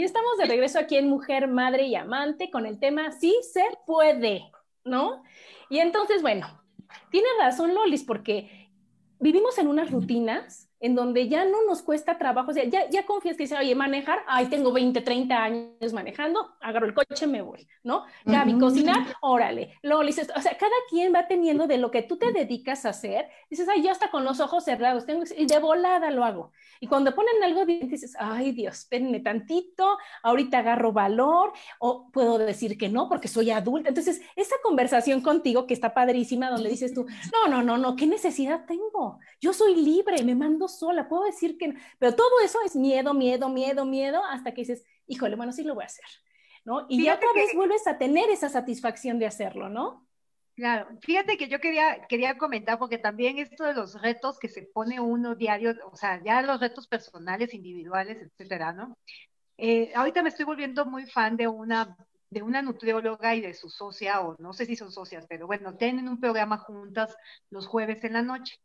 [0.00, 3.62] Y estamos de regreso aquí en Mujer, Madre y Amante con el tema Sí se
[3.86, 4.50] puede,
[4.82, 5.22] ¿no?
[5.68, 6.46] Y entonces, bueno,
[7.10, 8.70] tiene razón Lolis, porque
[9.18, 13.04] vivimos en unas rutinas en donde ya no nos cuesta trabajo, o sea, ya, ya
[13.04, 17.42] confías que dice, oye, manejar, ay, tengo 20, 30 años manejando, agarro el coche, me
[17.42, 18.04] voy, ¿no?
[18.24, 22.32] Gaby, cocinar, órale, Lolis, o sea, cada quien va teniendo de lo que tú te
[22.32, 26.10] dedicas a hacer, dices, ay, yo hasta con los ojos cerrados, tengo, y de volada
[26.10, 26.52] lo hago.
[26.80, 32.38] Y cuando ponen algo bien, dices, ay, Dios, espérenme tantito, ahorita agarro valor, o puedo
[32.38, 33.90] decir que no, porque soy adulta.
[33.90, 38.06] Entonces, esa conversación contigo, que está padrísima, donde dices tú, no, no, no, no, ¿qué
[38.06, 39.18] necesidad tengo?
[39.40, 41.80] Yo soy libre, me mando sola, puedo decir que no.
[41.98, 45.74] Pero todo eso es miedo, miedo, miedo, miedo, hasta que dices, híjole, bueno, sí lo
[45.74, 46.06] voy a hacer,
[46.64, 46.86] ¿no?
[46.88, 50.06] Y ya otra vez vuelves a tener esa satisfacción de hacerlo, ¿no?
[50.54, 54.62] Claro, fíjate que yo quería, quería comentar, porque también esto de los retos que se
[54.62, 58.96] pone uno diario, o sea, ya los retos personales, individuales, etcétera, ¿no?
[59.56, 61.96] Eh, ahorita me estoy volviendo muy fan de una,
[62.28, 65.76] de una nutrióloga y de su socia, o no sé si son socias, pero bueno,
[65.76, 67.16] tienen un programa juntas
[67.50, 68.60] los jueves en la noche.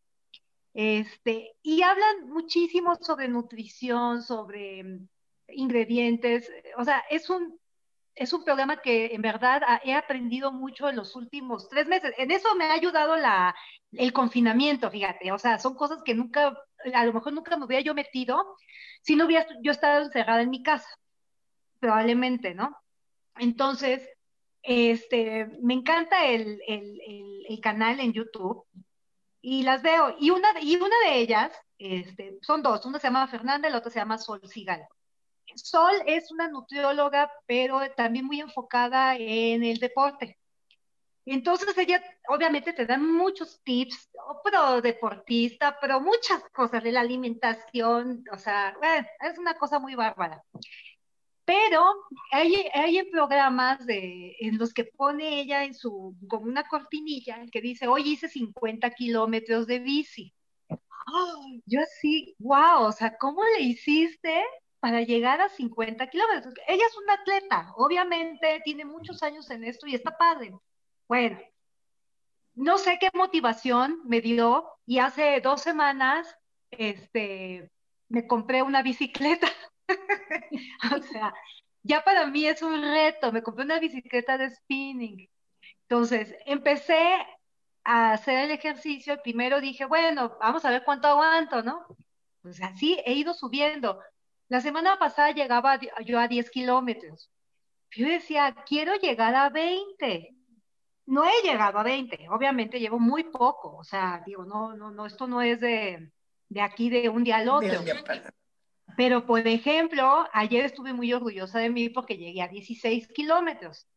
[0.75, 5.07] Este, y hablan muchísimo sobre nutrición, sobre mm,
[5.47, 7.57] ingredientes, o sea, es un,
[8.13, 12.13] es un programa que en verdad he aprendido mucho en los últimos tres meses.
[12.17, 13.55] En eso me ha ayudado la,
[13.93, 16.57] el confinamiento, fíjate, o sea, son cosas que nunca,
[16.93, 18.57] a lo mejor nunca me hubiera yo metido
[19.01, 20.89] si no hubiera yo estado encerrada en mi casa,
[21.79, 22.75] probablemente, ¿no?
[23.37, 24.09] Entonces,
[24.61, 26.59] este, me encanta el,
[27.61, 28.65] canal en YouTube
[29.45, 30.15] y las veo.
[30.19, 33.77] Y una, y una de ellas, este, son dos, una se llama Fernanda y la
[33.77, 34.87] otra se llama Sol Sigal.
[35.55, 40.39] Sol es una nutrióloga, pero también muy enfocada en el deporte.
[41.27, 44.09] Entonces ella obviamente te da muchos tips,
[44.43, 48.75] pero deportista, pero muchas cosas de la alimentación, o sea,
[49.21, 50.43] es una cosa muy bárbara.
[51.45, 51.83] Pero
[52.31, 57.61] hay, hay programas de, en los que pone ella en su, como una cortinilla, que
[57.61, 60.33] dice, hoy hice 50 kilómetros de bici.
[61.65, 64.43] yo así, wow, o sea, ¿cómo le hiciste
[64.79, 66.53] para llegar a 50 kilómetros?
[66.67, 70.51] Ella es una atleta, obviamente tiene muchos años en esto y está padre.
[71.07, 71.39] Bueno,
[72.55, 76.35] no sé qué motivación me dio y hace dos semanas
[76.71, 77.69] este,
[78.09, 79.47] me compré una bicicleta.
[80.95, 81.33] o sea,
[81.83, 83.31] ya para mí es un reto.
[83.31, 85.29] Me compré una bicicleta de spinning.
[85.83, 87.17] Entonces, empecé
[87.83, 89.21] a hacer el ejercicio.
[89.21, 91.85] Primero dije, bueno, vamos a ver cuánto aguanto, ¿no?
[92.41, 93.99] Pues así he ido subiendo.
[94.47, 97.29] La semana pasada llegaba yo a 10 kilómetros.
[97.91, 100.35] Yo decía, quiero llegar a 20
[101.07, 105.05] no he llegado a 20, obviamente llevo muy poco, o sea, digo, no, no, no,
[105.05, 106.11] esto no es de,
[106.59, 107.81] aquí de un día al otro.
[108.97, 113.87] Pero, por ejemplo, ayer estuve muy orgullosa de mí porque llegué a 16 kilómetros,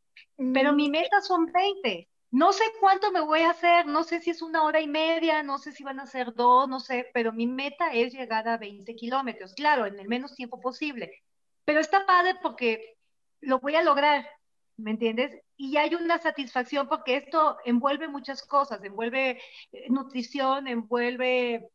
[0.55, 0.93] pero mi mm.
[0.93, 2.09] meta son 20.
[2.31, 5.43] No sé cuánto me voy a hacer, no sé si es una hora y media,
[5.43, 8.59] no sé si van a ser dos, no sé, pero mi meta es llegar a
[8.59, 11.11] 20 kilómetros, claro, en el menos tiempo posible.
[11.65, 12.97] Pero está padre porque
[13.41, 14.27] lo voy a lograr,
[14.77, 15.41] ¿me entiendes?
[15.57, 19.41] Y hay una satisfacción porque esto envuelve muchas cosas, envuelve
[19.73, 21.71] eh, nutrición, envuelve,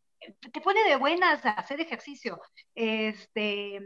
[0.51, 2.41] te pone de buenas a hacer ejercicio.
[2.75, 3.79] Este,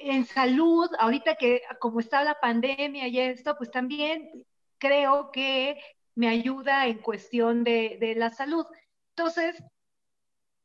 [0.00, 4.44] en salud, ahorita que como está la pandemia y esto, pues también
[4.78, 5.80] creo que
[6.14, 8.66] me ayuda en cuestión de, la salud.
[9.10, 9.62] Entonces,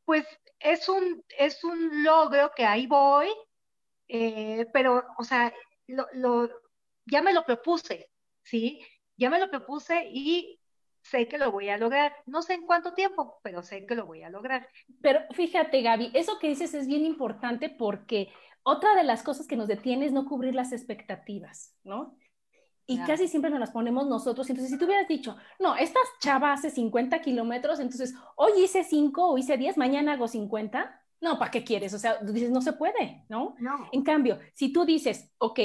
[0.05, 0.25] pues
[0.59, 3.29] es un, es un logro que ahí voy,
[4.07, 5.53] eh, pero, o sea,
[5.87, 6.49] lo,
[7.05, 8.09] ya me lo propuse,
[8.41, 8.81] ¿sí?
[9.17, 10.59] Ya me lo propuse y
[11.03, 12.13] sé que lo voy a lograr.
[12.25, 14.67] No sé en cuánto tiempo, pero sé que lo voy a lograr.
[15.01, 18.31] Pero fíjate, Gaby, eso que dices es bien importante porque
[18.63, 22.17] otra de las cosas que nos detiene es no cubrir las expectativas, ¿no?
[22.85, 24.49] Y casi siempre nos las ponemos nosotros.
[24.49, 29.25] Entonces, si tú hubieras dicho, no, esta chava hace 50 kilómetros, entonces hoy hice 5
[29.25, 31.01] o hice 10, mañana hago 50.
[31.21, 31.93] No, ¿para qué quieres?
[31.93, 33.55] O sea, dices, no se puede, ¿no?
[33.59, 33.87] No.
[33.93, 35.59] En cambio, si tú dices, ok,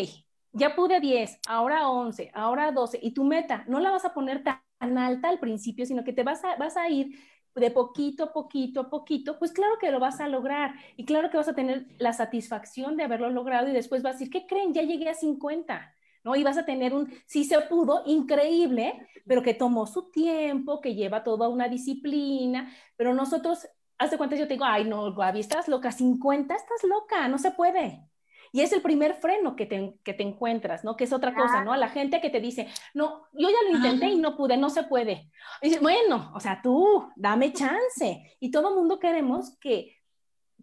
[0.53, 4.44] ya pude 10, ahora 11, ahora 12, y tu meta no la vas a poner
[4.44, 7.19] tan alta al principio, sino que te vas a, vas a ir
[7.55, 11.31] de poquito a poquito a poquito, pues claro que lo vas a lograr y claro
[11.31, 14.47] que vas a tener la satisfacción de haberlo logrado y después vas a decir, ¿qué
[14.47, 14.73] creen?
[14.75, 15.95] Ya llegué a 50.
[16.25, 16.37] ¿no?
[16.37, 20.95] Y vas a tener un, sí se pudo, increíble, pero que tomó su tiempo, que
[20.95, 25.69] lleva toda una disciplina, pero nosotros, hace cuántas yo te digo, ay, no, Gaby, estás
[25.69, 28.08] loca, 50, estás loca, no se puede.
[28.53, 30.97] Y es el primer freno que te, que te encuentras, ¿no?
[30.97, 31.73] Que es otra cosa, ¿no?
[31.73, 34.71] A la gente que te dice, no, yo ya lo intenté y no pude, no
[34.71, 35.31] se puede.
[35.63, 38.37] Y dice, bueno, o sea, tú, dame chance.
[38.41, 39.97] Y todo mundo queremos que,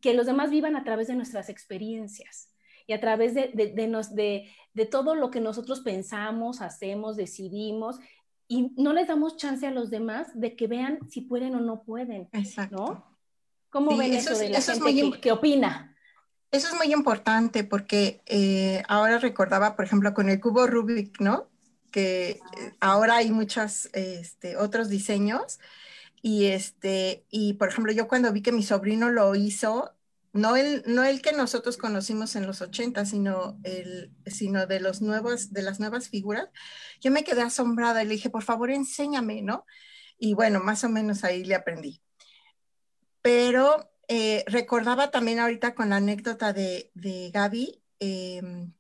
[0.02, 2.52] que los demás vivan a través de nuestras experiencias
[2.88, 8.00] y a través de, de, nos, de, de todo lo que nosotros pensamos, hacemos, decidimos
[8.48, 11.84] y no les damos chance a los demás de que vean si pueden o no
[11.84, 12.30] pueden.
[12.32, 12.76] Exacto.
[12.76, 13.18] ¿no?
[13.70, 15.95] ¿Cómo ven eso, de la gente que, opina?
[16.52, 21.50] Eso es muy importante porque eh, ahora recordaba, por ejemplo, con el cubo Rubik, ¿no?
[21.92, 22.40] Que eh,
[22.80, 25.60] ahora hay muchos este, otros diseños.
[26.22, 29.96] Y, este, y, por ejemplo, yo cuando vi que mi sobrino lo hizo,
[30.34, 35.02] no el, no el que nosotros conocimos en los 80, sino, el, sino de, los
[35.02, 36.50] nuevos, de las nuevas figuras,
[37.00, 39.66] yo me quedé asombrada y le dije, por favor, enséñame, ¿no?
[40.18, 42.02] Y bueno, más o menos ahí le aprendí.
[43.22, 48.72] Pero eh, recordaba también ahorita con la anécdota de, de Gaby, em,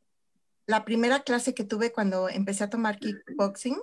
[0.67, 3.77] la primera clase que tuve cuando empecé a tomar kickboxing,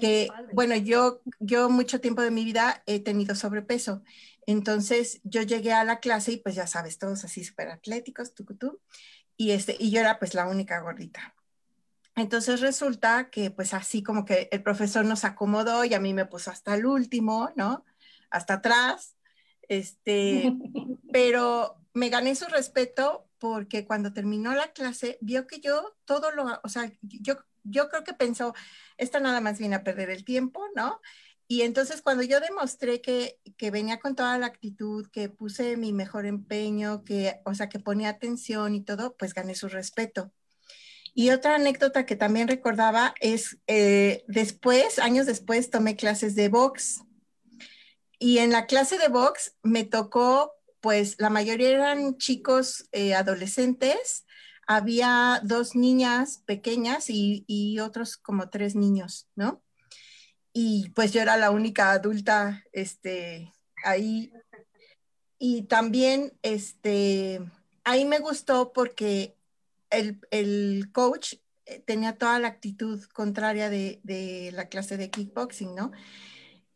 [0.00, 4.02] que bueno, yo, yo mucho tiempo de mi vida he tenido sobrepeso.
[4.46, 8.80] Entonces yo llegué a la clase y pues ya sabes, todos así súper atléticos, tucutú,
[9.36, 11.34] y, este, y yo era pues la única gordita.
[12.14, 16.26] Entonces resulta que pues así como que el profesor nos acomodó y a mí me
[16.26, 17.84] puso hasta el último, ¿no?
[18.30, 19.15] Hasta atrás.
[19.68, 20.52] Este,
[21.12, 26.46] pero me gané su respeto porque cuando terminó la clase vio que yo todo lo,
[26.62, 28.54] o sea, yo, yo creo que pensó,
[28.96, 31.00] esta nada más viene a perder el tiempo, ¿no?
[31.48, 35.92] Y entonces cuando yo demostré que, que, venía con toda la actitud, que puse mi
[35.92, 40.32] mejor empeño, que, o sea, que ponía atención y todo, pues gané su respeto.
[41.14, 47.00] Y otra anécdota que también recordaba es, eh, después, años después, tomé clases de box.
[48.18, 54.24] Y en la clase de box me tocó, pues la mayoría eran chicos eh, adolescentes,
[54.66, 59.62] había dos niñas pequeñas y, y, otros como tres niños, ¿no?
[60.52, 63.52] Y pues yo era la única adulta este,
[63.84, 64.32] ahí.
[65.38, 67.40] Y también este,
[67.84, 69.36] ahí me gustó porque
[69.90, 71.34] el, coach
[71.66, 75.92] eh, tenía toda la actitud contraria de, la clase de kickboxing, ¿no?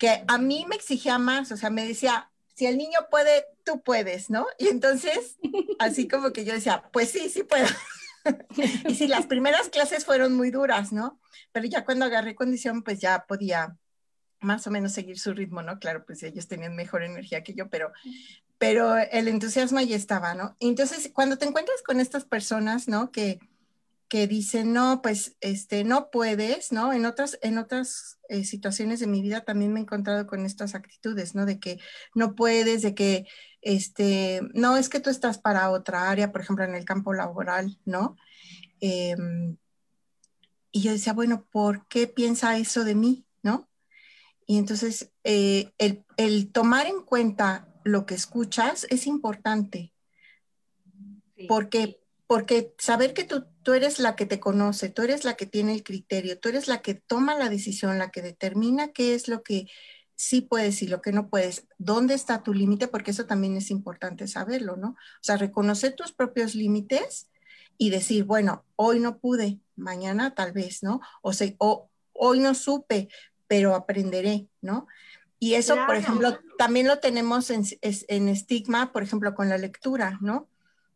[0.01, 3.83] Que a mí me exigía más, o sea, me decía, si el niño puede, tú
[3.83, 4.47] puedes, ¿no?
[4.59, 5.39] Y entonces,
[5.79, 7.67] así como que yo decía, pues sí, sí puedo.
[8.89, 11.21] y sí, las primeras clases fueron muy duras, ¿no?
[11.53, 13.77] Pero ya cuando agarré condición, pues ya podía
[14.41, 15.79] más o menos seguir su ritmo, ¿no?
[15.79, 17.93] Claro, pues ellos tenían mejor energía que yo, pero,
[18.59, 20.57] pero el entusiasmo ahí estaba, ¿no?
[20.61, 23.11] Entonces, cuando te encuentras con estas personas, ¿no?
[23.13, 23.39] Que,
[24.11, 26.93] que dicen, no, pues, este, no puedes, ¿no?
[26.93, 30.75] En otras, en otras eh, situaciones de mi vida también me he encontrado con estas
[30.75, 31.47] actitudes, ¿no?
[31.47, 31.79] De que
[32.13, 33.29] no puedes, de que,
[33.63, 37.79] este, no, es que tú estás para otra área, por ejemplo, en el campo laboral,
[37.85, 38.17] ¿no?
[38.81, 39.57] Em,
[40.73, 43.71] y yo decía, bueno, ¿por qué piensa eso de mí, ¿no?
[44.45, 49.95] Y entonces, eh, el, el tomar en cuenta lo que escuchas es importante.
[51.47, 52.00] Porque,
[52.31, 55.75] porque saber que tú, tú eres la que te conoce, tú eres la que tiene
[55.75, 59.43] el criterio, tú eres la que toma la decisión, la que determina qué es lo
[59.43, 59.67] que
[60.15, 63.73] sí puedes y lo que no puedes, dónde está tu límite, porque eso también es
[63.73, 64.91] importante saberlo, ¿no?
[64.91, 67.29] O sea, reconocer tus propios límites
[67.77, 71.01] y decir, bueno, hoy no pude, mañana tal vez, ¿no?
[71.23, 73.09] O, sea, o hoy no supe,
[73.49, 74.87] pero aprenderé, ¿no?
[75.41, 80.17] Y eso, por ejemplo, también lo tenemos en, en, estigma, por ejemplo, con la lectura,
[80.21, 80.47] ¿no?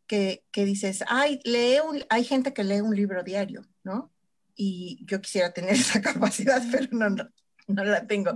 [0.07, 4.11] Que, que dices, ay, lee hay gente que lee un libro diario, ¿no?
[4.55, 7.27] Y yo quisiera tener esa capacidad, pero no, no,
[7.67, 8.31] no la tengo.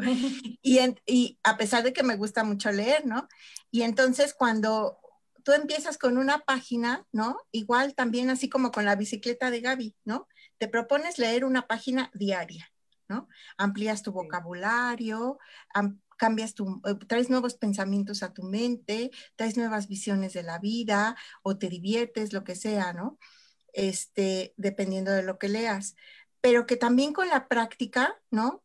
[0.62, 3.28] Y, y a pesar de que me gusta mucho leer, ¿no?
[3.72, 5.00] Y entonces cuando
[5.44, 7.38] tú empiezas con una página, ¿no?
[7.52, 10.28] Igual también así como con la bicicleta de Gaby, ¿no?
[10.58, 12.72] Te propones leer una página diaria,
[13.08, 13.28] ¿no?
[13.58, 15.40] Amplías tu vocabulario,
[16.20, 21.16] cambias tu, eh, traes nuevos pensamientos a tu mente, traes nuevas visiones de la vida
[21.42, 23.18] o te diviertes, lo que sea, ¿no?
[23.74, 25.96] Este, dependiendo de lo que leas.
[26.42, 28.64] Pero que también con la práctica, ¿no?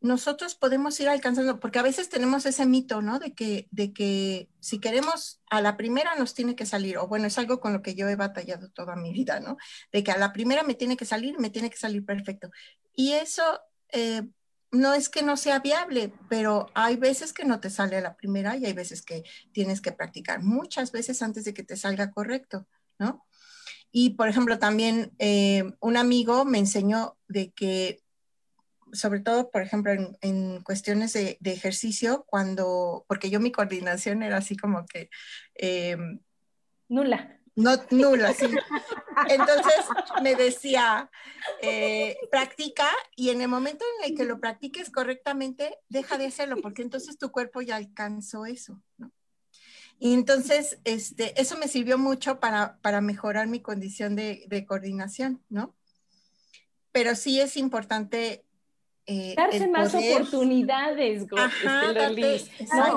[0.00, 3.18] Nosotros podemos ir alcanzando, porque a veces tenemos ese mito, ¿no?
[3.18, 7.26] De que, de que si queremos a la primera nos tiene que salir, o bueno,
[7.26, 9.56] es algo con lo que yo he batallado toda mi vida, ¿no?
[9.92, 12.50] De que a la primera me tiene que salir, me tiene que salir perfecto.
[12.94, 13.42] Y eso
[13.92, 14.22] eh,
[14.70, 18.16] no es que no sea viable, pero hay veces que no te sale a la
[18.16, 22.10] primera y hay veces que tienes que practicar muchas veces antes de que te salga
[22.10, 22.66] correcto,
[22.98, 23.24] ¿no?
[23.90, 28.02] Y por ejemplo, también eh, un amigo me enseñó de que,
[28.92, 34.56] sobre todo, por ejemplo, en, cuestiones de, ejercicio, cuando, porque yo mi coordinación era así
[34.56, 35.08] como que...
[35.54, 35.96] Eh,
[36.88, 37.37] Nula.
[37.58, 38.46] No, nula, sí.
[39.28, 39.74] Entonces
[40.22, 41.10] me decía,
[41.60, 46.58] eh, practica y en el momento en el que lo practiques correctamente, deja de hacerlo,
[46.62, 48.80] porque entonces tu cuerpo ya alcanzó eso.
[49.98, 55.42] Y entonces, este, eso me sirvió mucho para, para mejorar mi condición de, de coordinación,
[55.48, 55.74] ¿no?
[56.92, 58.44] Pero sí es importante
[59.10, 61.34] eh, darse más oportunidades, este,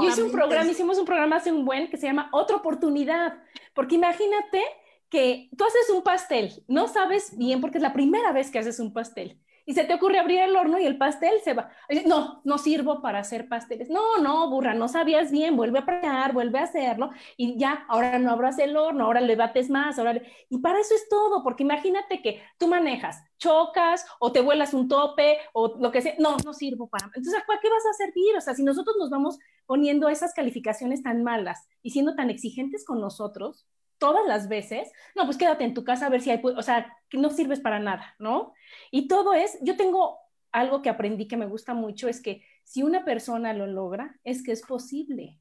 [0.01, 3.41] Yo hice un programa, hicimos un programa hace un buen que se llama Otra oportunidad,
[3.73, 4.61] porque imagínate
[5.09, 8.81] que tú haces un pastel, no sabes bien porque es la primera vez que haces
[8.81, 9.39] un pastel
[9.71, 11.69] y se te ocurre abrir el horno y el pastel se va.
[12.05, 13.89] No, no sirvo para hacer pasteles.
[13.89, 18.19] No, no, burra, no sabías bien, vuelve a preparar, vuelve a hacerlo y ya, ahora
[18.19, 21.63] no abras el horno, ahora le bates más, ahora Y para eso es todo, porque
[21.63, 26.15] imagínate que tú manejas, chocas o te vuelas un tope o lo que sea.
[26.19, 27.05] No, no sirvo para...
[27.05, 28.35] Entonces, ¿para qué vas a servir?
[28.35, 32.83] O sea, si nosotros nos vamos poniendo esas calificaciones tan malas y siendo tan exigentes
[32.83, 33.65] con nosotros,
[34.01, 36.97] todas las veces, no, pues quédate en tu casa a ver si hay, o sea,
[37.07, 38.51] que no sirves para nada, ¿no?
[38.89, 40.17] Y todo es, yo tengo
[40.51, 44.43] algo que aprendí que me gusta mucho, es que si una persona lo logra, es
[44.43, 45.40] que es posible.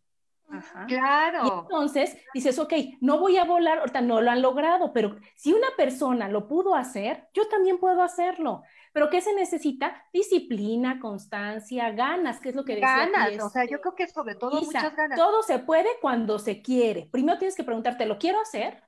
[0.51, 0.86] Ajá.
[0.86, 1.44] Claro.
[1.44, 5.53] Y entonces dices, ok, no voy a volar, ahorita no lo han logrado, pero si
[5.53, 8.62] una persona lo pudo hacer, yo también puedo hacerlo.
[8.92, 10.05] Pero ¿qué se necesita?
[10.12, 13.09] Disciplina, constancia, ganas, que es lo que decía.
[13.09, 15.16] Ganas, o sea, yo creo que sobre todo muchas ganas.
[15.16, 17.09] Todo se puede cuando se quiere.
[17.11, 18.82] Primero tienes que preguntarte, ¿lo quiero hacer?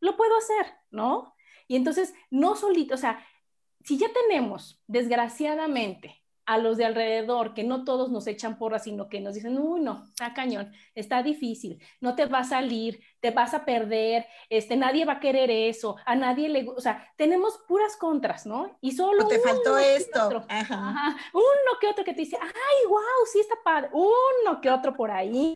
[0.00, 1.34] Lo puedo hacer, ¿no?
[1.66, 3.24] Y entonces, no solito, o sea,
[3.82, 9.10] si ya tenemos, desgraciadamente, a los de alrededor, que no todos nos echan porras, sino
[9.10, 13.30] que nos dicen, uy, no, está cañón, está difícil, no te va a salir, te
[13.30, 17.60] vas a perder, este, nadie va a querer eso, a nadie le, o sea, tenemos
[17.68, 18.78] puras contras, ¿no?
[18.80, 20.26] Y solo te faltó esto,
[21.34, 25.10] uno que otro que te dice, ay, wow, sí está padre, uno que otro por
[25.10, 25.54] ahí.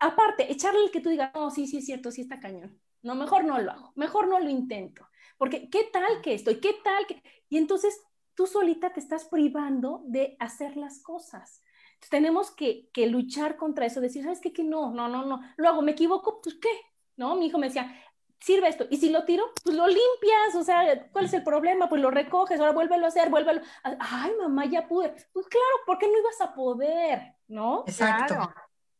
[0.00, 2.76] Aparte, echarle el que tú digas, no, sí, sí es cierto, sí está cañón.
[3.02, 5.06] No, mejor no lo hago, mejor no lo intento.
[5.38, 6.56] Porque, ¿qué tal que estoy?
[6.56, 7.22] ¿Qué tal que...?
[7.48, 7.96] Y entonces
[8.40, 11.60] tú solita te estás privando de hacer las cosas.
[12.08, 14.50] tenemos que, luchar contra eso, decir, ¿sabes qué?
[14.50, 16.70] Que no, no, no, no, lo hago, me equivoco, pues ¿qué?
[17.18, 17.36] ¿No?
[17.36, 17.94] Mi hijo me decía,
[18.38, 21.90] sirve esto, y si lo tiro, pues lo limpias, o sea, ¿cuál es el problema?
[21.90, 23.60] Pues lo recoges, ahora vuélvelo a hacer, vuélvelo.
[23.82, 25.10] Ay, mamá, ya pude.
[25.34, 27.34] Pues claro, ¿por qué no ibas a poder?
[27.46, 27.84] ¿No?
[27.86, 28.54] Exacto.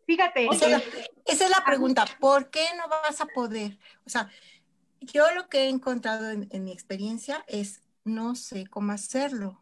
[0.04, 0.50] Fíjate.
[0.52, 3.78] esa es la pregunta, ¿por qué no vas a poder?
[4.04, 4.28] O sea,
[5.00, 9.60] yo lo que he encontrado en mi experiencia es no sé cómo hacerlo,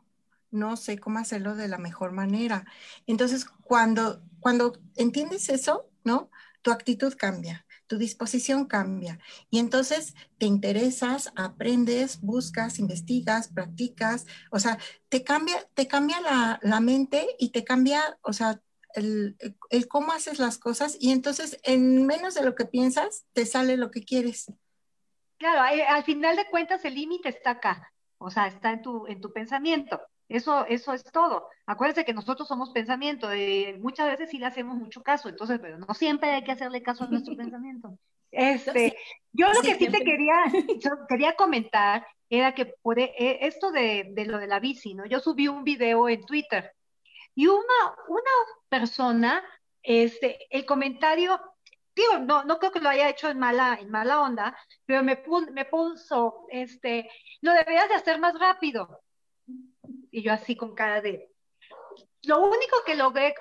[0.51, 2.64] no sé cómo hacerlo de la mejor manera.
[3.07, 6.30] Entonces, cuando, cuando entiendes eso, ¿no?
[6.62, 9.18] Tu actitud cambia, tu disposición cambia.
[9.51, 14.26] Y entonces te interesas, aprendes, buscas, investigas, practicas.
[14.51, 14.78] O sea,
[15.09, 18.61] te cambia, te cambia la, mente y te cambia, o sea,
[18.95, 19.36] el,
[19.70, 20.97] el, cómo haces las cosas.
[20.99, 24.53] Y entonces, en menos de lo que piensas, te sale lo que quieres.
[25.39, 29.21] Claro, al final de cuentas, el límite está acá o sea, está en tu, en
[29.21, 30.01] tu pensamiento.
[30.29, 31.49] Eso, eso es todo.
[31.66, 33.29] Acuérdense que nosotros somos pensamiento,
[33.79, 37.05] muchas veces sí le hacemos mucho caso, entonces, pero no siempre hay que hacerle caso
[37.05, 37.99] a nuestro pensamiento.
[38.31, 38.95] Este,
[39.33, 40.37] yo lo que sí te quería,
[41.09, 43.14] quería comentar era que por e,
[43.47, 45.07] esto de, de, lo de la bici, ¿no?
[45.07, 46.73] Yo subí un video en Twitter
[47.35, 48.31] y una, una
[48.69, 49.43] persona,
[49.83, 51.41] este, el comentario
[52.20, 55.22] no, no creo que lo haya hecho en mala, en mala onda, pero me,
[55.53, 59.03] me puso, este, lo deberías de hacer más rápido.
[60.11, 61.30] Y yo así con cara de...
[62.24, 63.34] Lo único que logré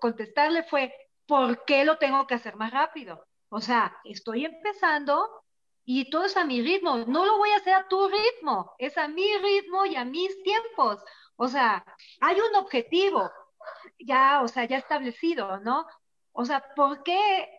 [0.00, 0.94] contestarle fue,
[1.26, 3.26] ¿por qué lo tengo que hacer más rápido?
[3.48, 5.44] O sea, estoy empezando
[5.84, 6.98] y todo es a mi ritmo.
[6.98, 10.42] No lo voy a hacer a tu ritmo, es a mi ritmo y a mis
[10.42, 11.02] tiempos.
[11.36, 11.84] O sea,
[12.20, 13.30] hay un objetivo
[13.98, 15.86] ya, o sea, ya establecido, ¿no?
[16.32, 17.53] O sea, ¿por qué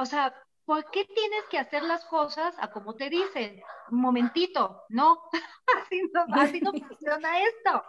[0.00, 0.34] o sea,
[0.64, 3.60] ¿por qué tienes que hacer las cosas a como te dicen?
[3.90, 5.18] Un momentito, no,
[5.84, 7.82] así no, así no funciona esto.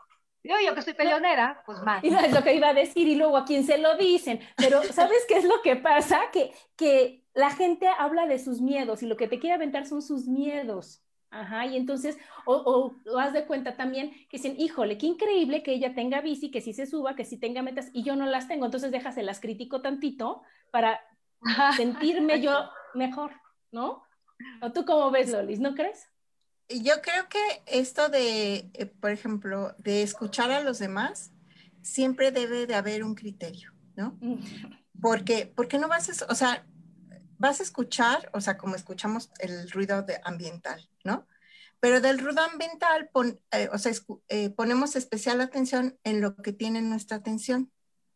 [0.44, 2.04] Yo, yo que soy peleonera, pues más.
[2.04, 4.40] Es lo que iba a decir y luego a quién se lo dicen.
[4.58, 6.20] Pero ¿sabes qué es lo que pasa?
[6.34, 10.02] Que, que la gente habla de sus miedos y lo que te quiere aventar son
[10.02, 11.04] sus miedos.
[11.30, 12.56] Ajá, y entonces, o,
[13.06, 16.60] o, haz de cuenta también que dicen, híjole, qué increíble que ella tenga bici, que
[16.60, 18.66] sí se suba, que sí tenga metas y yo no las tengo.
[18.66, 20.42] Entonces déjase, las critico tantito
[20.72, 21.00] para
[21.76, 23.32] sentirme yo mejor,
[23.72, 24.04] ¿no?
[24.62, 25.60] ¿O tú cómo ves, Lolis?
[25.60, 26.08] ¿No crees?
[26.70, 31.32] Yo creo que esto de, eh, por ejemplo, de escuchar a los demás,
[31.82, 34.18] siempre debe de haber un criterio, ¿no?
[34.22, 34.40] Mm.
[35.02, 36.66] Porque, porque no vas a, o sea,
[37.38, 41.28] vas a escuchar, o sea, como escuchamos el ruido de ambiental, ¿no?
[41.80, 43.10] Pero del ruido ambiental,
[43.52, 43.92] eh, o sea,
[44.30, 47.72] eh, ponemos especial atención en lo que tiene nuestra atención.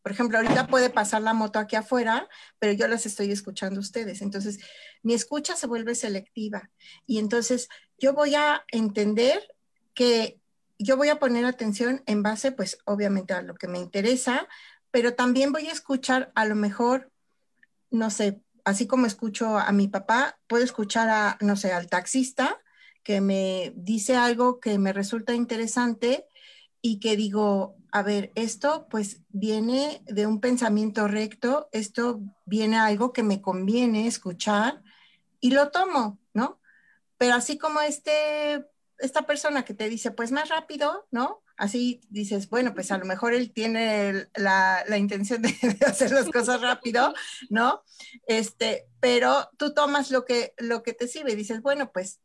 [0.05, 2.29] Por ejemplo, ahorita puede pasar la moto aquí afuera,
[2.59, 4.21] pero yo las estoy escuchando ustedes.
[4.21, 4.59] Entonces,
[5.01, 6.69] mi escucha se vuelve selectiva.
[7.07, 9.41] Y entonces, yo voy a entender
[9.95, 10.39] que
[10.77, 14.47] yo voy a poner atención en base, pues, obviamente a lo que me interesa,
[14.91, 17.11] pero también voy a escuchar a lo mejor,
[17.89, 22.61] no sé, así como escucho a mi papá, puedo escuchar a, no sé, al taxista
[23.01, 26.27] que me dice algo que me resulta interesante
[26.87, 33.11] y que digo, a ver, esto pues viene de un pensamiento recto, esto viene algo
[33.11, 34.83] que me conviene escuchar
[35.39, 36.61] y lo tomo, ¿no?
[37.17, 38.67] Pero así como este,
[38.99, 41.41] esta persona que te dice, pues más rápido, ¿no?
[41.57, 46.11] Así dices, bueno, pues a lo mejor él tiene la, la intención de, de, hacer
[46.11, 47.15] las cosas rápido,
[47.49, 47.81] ¿no?
[48.27, 52.19] Este, pero tú tomas lo que, lo que te sirve y dices, bueno, pues,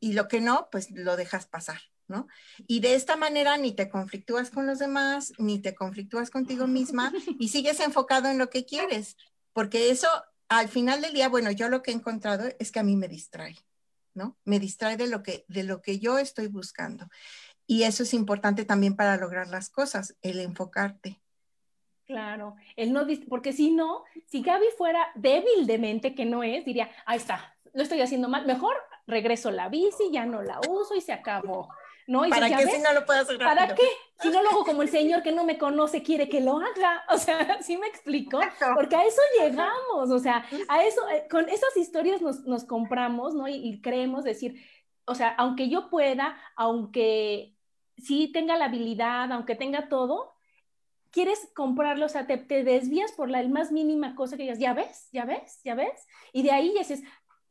[0.00, 2.26] y lo que no, pues lo dejas pasar, ¿no?
[2.66, 7.12] Y de esta manera ni te conflictúas con los demás, ni te conflictúas contigo misma
[7.38, 9.16] y sigues enfocado en lo que quieres,
[9.52, 10.08] porque eso
[10.48, 13.08] al final del día, bueno, yo lo que he encontrado es que a mí me
[13.08, 13.56] distrae,
[14.14, 14.38] ¿no?
[14.44, 17.08] Me distrae de lo que, de lo que yo estoy buscando.
[17.66, 21.20] Y eso es importante también para lograr las cosas, el enfocarte.
[22.06, 26.64] Claro, el no, porque si no, si Gaby fuera débil de mente, que no es,
[26.64, 28.74] diría, ahí está, lo estoy haciendo mal, mejor
[29.06, 31.68] regreso la bici, ya no la uso y se acabó.
[32.08, 32.28] ¿No?
[32.28, 33.86] ¿Para qué si no lo puedo hacer ¿Para qué?
[34.20, 37.04] Si no lo hago como el señor que no me conoce quiere que lo haga.
[37.10, 38.40] O sea, ¿sí me explico?
[38.74, 43.34] Porque a eso llegamos, o sea, a eso, eh, con esas historias nos, nos compramos,
[43.34, 43.46] ¿no?
[43.46, 44.60] Y, y, creemos decir,
[45.04, 47.54] o sea, aunque yo pueda, aunque
[47.98, 50.32] sí tenga la habilidad, aunque tenga todo,
[51.10, 55.08] quieres comprarlo, o sea, te, desvías por la más mínima cosa que digas, ya ves,
[55.12, 57.02] ya ves, ya ves, y de ahí dices,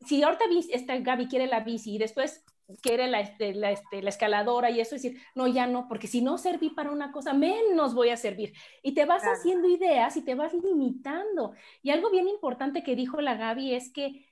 [0.06, 2.44] si ahorita esta Gaby quiere la bici y después
[2.82, 6.20] quiere la, este, la, este, la, escaladora y eso, decir, no, ya no, porque si
[6.20, 8.52] no serví para una cosa, menos voy a servir.
[8.82, 11.52] Y te vas haciendo ideas y te vas limitando.
[11.82, 14.26] Y algo bien importante que dijo la Gaby es que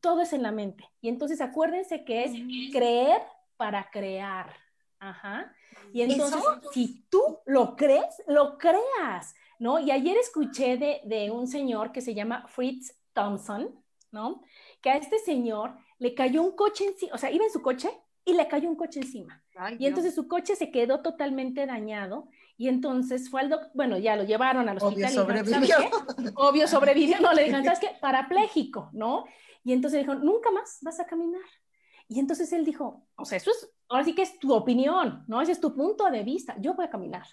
[0.00, 0.84] todo es en la mente.
[1.00, 2.32] Y entonces acuérdense que es
[2.72, 3.22] creer
[3.56, 4.54] para crear.
[5.00, 5.54] Ajá.
[5.92, 9.78] Y entonces, si tú lo crees, lo creas, ¿no?
[9.78, 14.42] Y ayer escuché de, de un señor que se llama Fritz Thompson, ¿no?
[14.82, 17.90] Que a este señor le cayó un coche encima, o sea, iba en su coche
[18.24, 19.42] y le cayó un coche encima.
[19.78, 24.16] y entonces su coche se quedó totalmente dañado y entonces fue al doctor, bueno, ya
[24.16, 25.12] lo llevaron al hospital.
[25.12, 25.76] Obvio sobrevivió.
[26.34, 27.90] Obvio sobrevivió, no, le dijeron, ¿sabes qué?
[28.00, 29.24] Parapléjico, ¿no?
[29.64, 31.42] Y entonces dijo, nunca más vas a caminar.
[32.08, 35.40] Y entonces él dijo, o sea, eso es, ahora sí que es tu opinión, ¿no?
[35.40, 37.26] Ese es tu punto de vista, yo voy a caminar.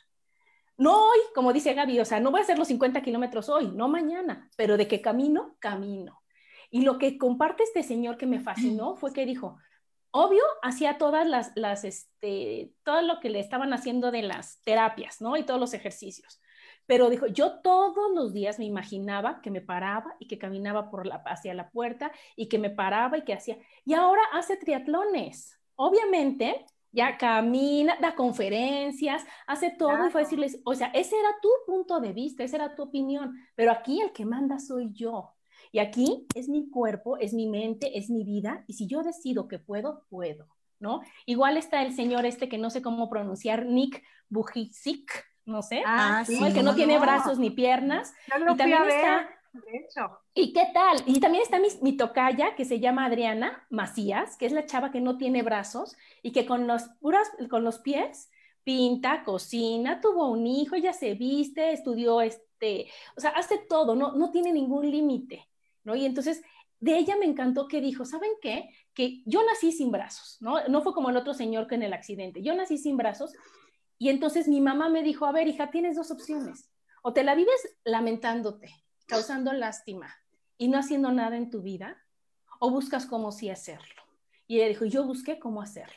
[0.78, 3.72] No hoy, como dice Gaby, o sea, no voy a hacer los 50 kilómetros hoy,
[3.72, 6.22] no mañana, pero de qué camino, camino.
[6.76, 9.58] Y lo que comparte este señor que me fascinó fue que dijo,
[10.12, 15.22] obvio, hacía todas las, las, este, todo lo que le estaban haciendo de las terapias,
[15.22, 15.38] ¿no?
[15.38, 16.42] Y todos los ejercicios.
[16.86, 21.08] Pero dijo, yo todos los días me imaginaba que me paraba y que caminaba por
[21.08, 23.58] la, hacia la puerta y que me paraba y que hacía.
[23.86, 25.58] Y ahora hace triatlones.
[25.76, 31.48] Obviamente, ya camina, da conferencias, hace todo y fue decirles, o sea, ese era tu
[31.66, 35.35] punto de vista, esa era tu opinión, pero aquí el que manda soy yo.
[35.76, 39.50] Y aquí es mi cuerpo, es mi mente, es mi vida, y si yo decido
[39.50, 40.48] que puedo, puedo,
[40.80, 41.02] ¿no?
[41.26, 45.12] Igual está el señor este que no sé cómo pronunciar, Nick Bujicic,
[45.44, 48.14] no sé, ah, el que no, tiene brazos ni piernas.
[48.54, 49.30] y también está,
[50.34, 51.04] ¿Y qué tal?
[51.06, 54.94] Y también está mi, mi, tocaya que se llama Adriana Macías, que es la chava
[54.94, 58.30] que no tiene brazos y que con los, puras, con los pies
[58.64, 64.14] pinta, cocina, tuvo un hijo, ya se viste, estudió este, o sea, hace todo, no,
[64.14, 65.46] no tiene ningún límite.
[65.86, 65.96] ¿No?
[65.96, 66.42] Y entonces
[66.80, 68.70] de ella me encantó que dijo, ¿saben qué?
[68.94, 70.68] Que yo nací sin brazos, ¿no?
[70.68, 73.34] No fue como el otro señor que en el accidente, yo nací sin brazos
[73.98, 76.70] y entonces mi mamá me dijo, a ver, hija, tienes dos opciones,
[77.02, 78.70] o te la vives lamentándote,
[79.06, 80.14] causando lástima
[80.58, 81.98] y no haciendo nada en tu vida,
[82.60, 84.02] o buscas cómo sí hacerlo.
[84.48, 85.96] Y ella dijo, yo busqué cómo hacerlo.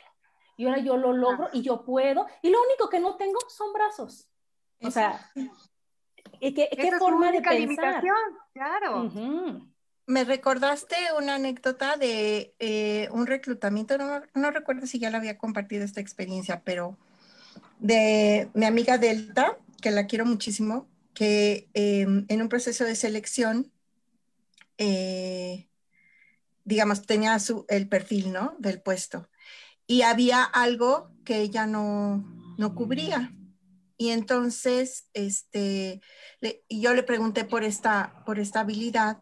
[0.57, 2.25] Y ahora yo lo logro y yo puedo.
[2.41, 4.27] Y lo único que no tengo son brazos.
[4.81, 5.31] O sea,
[6.41, 8.03] ¿qué, qué forma de pensar?
[8.53, 9.09] Claro
[10.09, 13.95] me recordaste una anécdota de eh, un reclutamiento,
[14.33, 16.97] no, recuerdo si ya la había compartido esta experiencia, pero
[17.77, 23.71] de mi amiga Delta, que la quiero muchísimo, que em, en un proceso de selección,
[24.79, 25.67] eh,
[26.63, 28.55] digamos, tenía su, el perfil, ¿no?
[28.57, 29.29] Del puesto.
[29.85, 32.25] Y había algo que ella no,
[32.57, 33.31] no cubría.
[33.95, 36.01] Y entonces, este,
[36.67, 39.21] yo le pregunté por esta, por esta habilidad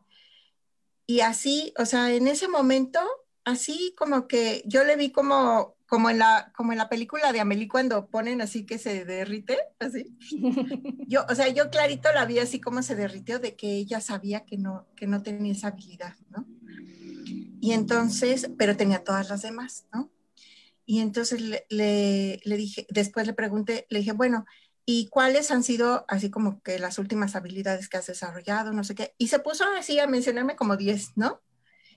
[1.08, 3.00] y así, o sea, en ese momento,
[3.46, 7.40] así como que yo le vi como, como, en, la, como en la película de
[7.40, 10.18] Amelie cuando ponen así que se derrite, así.
[11.08, 14.44] Yo, o sea, yo clarito la vi así como se derritió de que ella sabía
[14.44, 16.46] que no, que no tenía esa habilidad, ¿no?
[17.62, 20.12] Y entonces, pero tenía todas las demás, ¿no?
[20.86, 24.46] Y entonces le, le, le dije, después le pregunté, le dije, bueno,
[24.90, 28.96] y cuáles han sido así como que las últimas habilidades que has desarrollado, no sé
[28.96, 29.14] qué.
[29.18, 31.42] Y se puso así a mencionarme como 10, ¿no?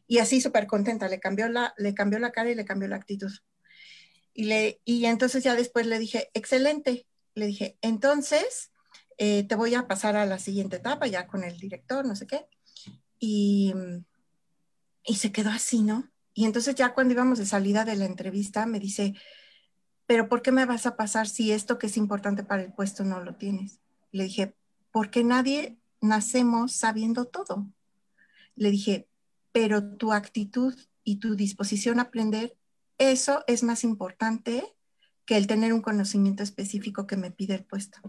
[0.08, 2.96] Y así súper contenta, le cambió, la, le cambió la cara y le cambió la
[2.96, 3.30] actitud.
[4.34, 7.06] Y, le, y entonces ya después le dije, excelente.
[7.36, 8.72] Le dije, entonces
[9.18, 12.26] eh, te voy a pasar a la siguiente etapa ya con el director, no sé
[12.26, 12.48] qué.
[13.20, 13.72] Y,
[15.04, 16.10] y se quedó así, ¿no?
[16.34, 19.14] Y entonces ya cuando íbamos de salida de la entrevista me dice,
[20.10, 23.04] pero ¿por qué me vas a pasar si esto que es importante para el puesto
[23.04, 23.78] no lo tienes?
[24.10, 24.56] Le dije,
[24.90, 27.68] porque nadie nacemos sabiendo todo.
[28.56, 29.06] Le dije,
[29.52, 32.56] pero tu actitud y tu disposición a aprender,
[32.98, 34.64] eso es más importante
[35.26, 38.00] que el tener un conocimiento específico que me pide el puesto.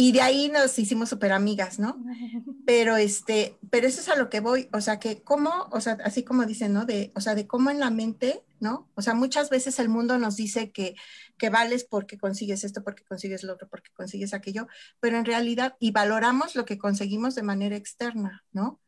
[0.00, 2.02] Y de ahí nos hicimos súper amigas, ¿no?
[2.66, 5.98] Pero este, pero eso es a lo que voy, o sea, que cómo, o sea,
[6.04, 6.86] así como dicen, ¿no?
[6.86, 8.88] De, o sea, de cómo en la mente, ¿no?
[8.94, 10.94] O sea, muchas veces el mundo nos dice que,
[11.36, 14.68] que vales porque consigues esto, porque consigues lo otro, porque consigues aquello,
[15.00, 18.80] pero en realidad, y valoramos lo que conseguimos de manera externa, ¿no?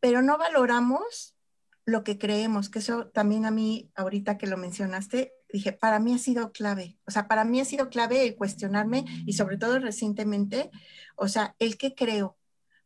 [0.00, 1.36] Pero no valoramos
[1.84, 6.14] lo que creemos, que eso también a mí, ahorita que lo mencionaste, dije, para mí
[6.14, 9.78] ha sido clave, o sea, para mí ha sido clave el cuestionarme y sobre todo
[9.78, 10.70] recientemente,
[11.16, 12.36] o sea, el que creo,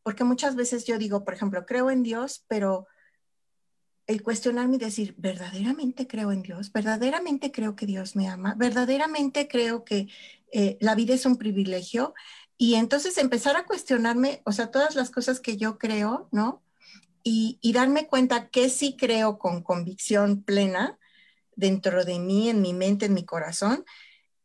[0.02, 2.86] porque muchas veces yo digo, por ejemplo, creo en Dios, pero
[4.06, 9.48] el cuestionarme y decir, verdaderamente creo en Dios, verdaderamente creo que Dios me ama, verdaderamente
[9.48, 10.08] creo que
[10.52, 12.14] eh, la vida es un privilegio.
[12.58, 16.62] Y entonces empezar a cuestionarme, o sea, todas las cosas que yo creo, ¿no?
[17.24, 20.98] Y, y darme cuenta que sí creo con convicción plena
[21.56, 23.84] dentro de mí, en mi mente, en mi corazón,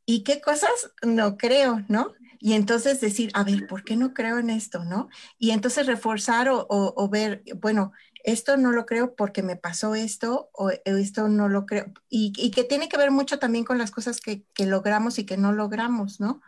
[0.05, 2.13] y qué cosas no creo, ¿no?
[2.39, 5.09] Y entonces decir, a ver, ¿por qué no creo en esto, no?
[5.37, 7.91] Y entonces reforzar o, o ver, bueno,
[8.27, 11.93] esto no lo creo porque me pasó esto o esto no lo creo.
[12.09, 15.53] Y, que tiene que ver mucho también con las cosas que, logramos y que no
[15.53, 16.41] logramos, ¿no?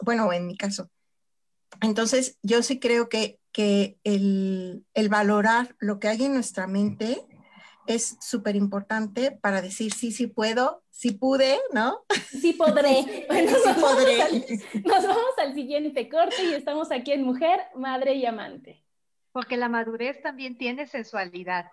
[0.00, 0.88] Bueno, en mi caso.
[1.82, 7.20] Entonces, yo sí creo que, que el, valorar lo que hay en nuestra mente
[7.94, 12.04] es súper importante para decir sí, sí puedo, sí pude, ¿no?
[12.30, 13.26] Sí podré.
[13.28, 14.60] Bueno, sí podré.
[14.84, 18.84] nos vamos al siguiente corte y estamos aquí en Mujer, Madre y Amante
[19.32, 21.72] porque la madurez también tiene sensualidad.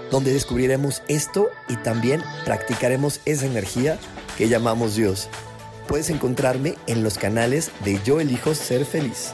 [0.11, 3.97] donde descubriremos esto y también practicaremos esa energía
[4.37, 5.29] que llamamos Dios.
[5.87, 9.33] Puedes encontrarme en los canales de Yo elijo ser feliz.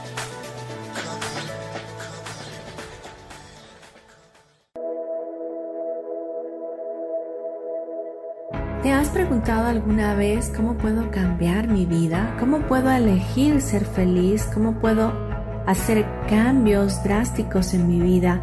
[8.82, 12.36] ¿Te has preguntado alguna vez cómo puedo cambiar mi vida?
[12.38, 14.48] ¿Cómo puedo elegir ser feliz?
[14.54, 15.12] ¿Cómo puedo
[15.66, 18.42] hacer cambios drásticos en mi vida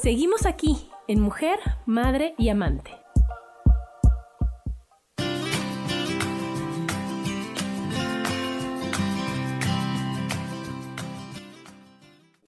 [0.00, 2.92] Seguimos aquí en Mujer, Madre y Amante.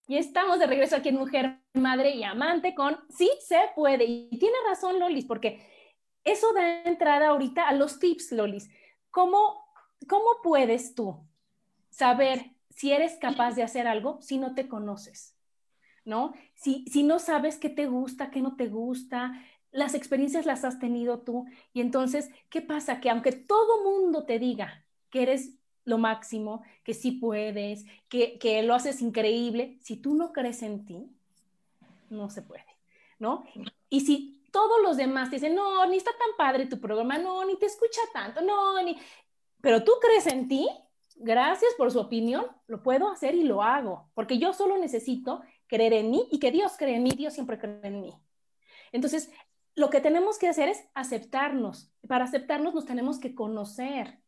[0.07, 4.05] Y estamos de regreso aquí en Mujer, Madre y Amante con Sí se puede.
[4.05, 5.61] Y tiene razón Lolis, porque
[6.23, 8.71] eso da entrada ahorita a los tips, Lolis.
[9.11, 9.67] ¿Cómo,
[10.09, 11.27] cómo puedes tú
[11.89, 15.37] saber si eres capaz de hacer algo si no te conoces?
[16.05, 16.33] ¿No?
[16.61, 19.33] Si, si no sabes qué te gusta, qué no te gusta,
[19.73, 21.47] las experiencias las has tenido tú.
[21.73, 23.01] Y entonces, ¿qué pasa?
[23.01, 25.55] Que aunque todo mundo te diga que eres
[25.85, 30.85] lo máximo, que sí puedes, que, que lo haces increíble, si tú no crees en
[30.85, 31.11] ti,
[32.11, 32.67] no se puede,
[33.19, 33.45] ¿no?
[33.89, 37.43] Y si todos los demás te dicen, no, ni está tan padre tu programa, no,
[37.47, 38.99] ni te escucha tanto, no, ni...
[39.63, 40.69] Pero tú crees en ti,
[41.17, 45.41] gracias por su opinión, lo puedo hacer y lo hago, porque yo solo necesito
[45.71, 48.13] creer en mí y que Dios cree en mí, Dios siempre cree en mí.
[48.91, 49.31] Entonces,
[49.77, 51.95] lo que tenemos que hacer es aceptarnos.
[52.09, 54.19] Para aceptarnos nos tenemos que conocer.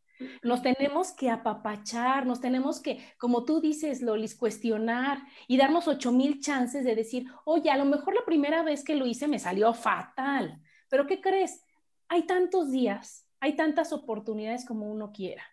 [0.41, 6.13] Nos tenemos que apapachar, nos tenemos que, como tú dices, Lolis, cuestionar y darnos ocho
[6.13, 9.39] mil chances de decir, oye, a lo mejor la primera vez que lo hice me
[9.39, 11.61] salió fatal, pero ¿qué crees?
[12.07, 15.43] Hay tantos días, hay tantas oportunidades como uno quiera.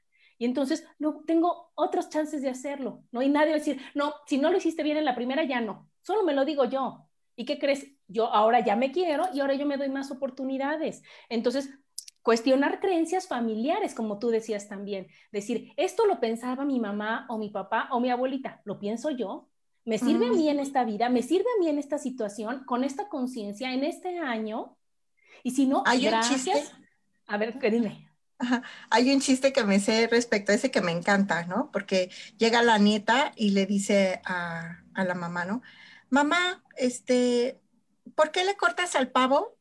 [0.40, 3.20] Y entonces no tengo otras chances de hacerlo, ¿no?
[3.20, 5.60] hay nadie va a decir, no, si no lo hiciste bien en la primera, ya
[5.60, 5.90] no.
[6.00, 7.06] Solo me lo digo yo.
[7.36, 7.86] ¿Y qué crees?
[8.08, 11.02] Yo ahora ya me quiero y ahora yo me doy más oportunidades.
[11.28, 11.70] Entonces,
[12.22, 15.06] Cuestionar creencias familiares, como tú decías también.
[15.32, 19.48] Decir, esto lo pensaba mi mamá o mi papá o mi abuelita, ¿lo pienso yo?
[19.86, 21.08] ¿Me sirve a mí en esta vida?
[21.08, 24.76] ¿Me sirve a mí en esta situación, con esta conciencia, en este año?
[25.42, 26.44] Y si no, Hay un gracias.
[26.44, 26.62] chiste.
[27.26, 28.09] A ver, ¿qué dime?
[28.90, 31.70] Hay un chiste que me sé respecto a ese que me encanta, ¿no?
[31.72, 35.62] Porque llega la nieta y le dice a, a la mamá, ¿no?
[36.08, 37.60] Mamá, este,
[38.14, 39.58] ¿por qué le cortas al pavo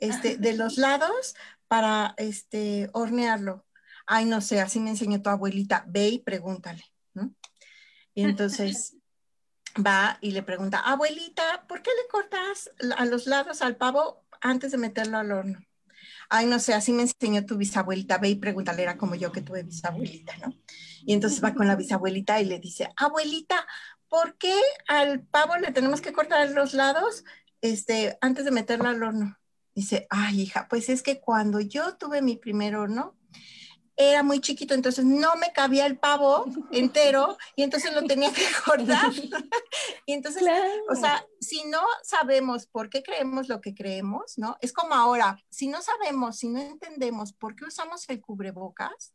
[0.00, 1.34] este, de los lados
[1.68, 3.66] para este, hornearlo?
[4.06, 5.84] Ay, no sé, así me enseñó tu abuelita.
[5.86, 7.34] Ve y pregúntale, ¿no?
[8.14, 8.96] Y entonces
[9.74, 14.72] va y le pregunta, abuelita, ¿por qué le cortas a los lados al pavo antes
[14.72, 15.64] de meterlo al horno?
[16.28, 19.42] Ay, no sé, así me enseñó tu bisabuelita, ve y pregúntale, era como yo que
[19.42, 20.54] tuve bisabuelita, ¿no?
[21.04, 23.66] Y entonces va con la bisabuelita y le dice, abuelita,
[24.08, 24.54] ¿por qué
[24.88, 27.24] al pavo le tenemos que cortar los lados
[27.60, 29.38] este, antes de meterlo al horno?
[29.74, 33.16] Dice, ay, hija, pues es que cuando yo tuve mi primer horno,
[33.96, 38.46] era muy chiquito, entonces no me cabía el pavo entero y entonces lo tenía que
[38.64, 39.12] cortar.
[40.06, 40.68] y entonces, Claro.
[40.90, 44.56] o sea, si no sabemos por qué creemos lo que creemos, ¿no?
[44.60, 49.14] Es como ahora, si no sabemos, si no entendemos por qué usamos el cubrebocas,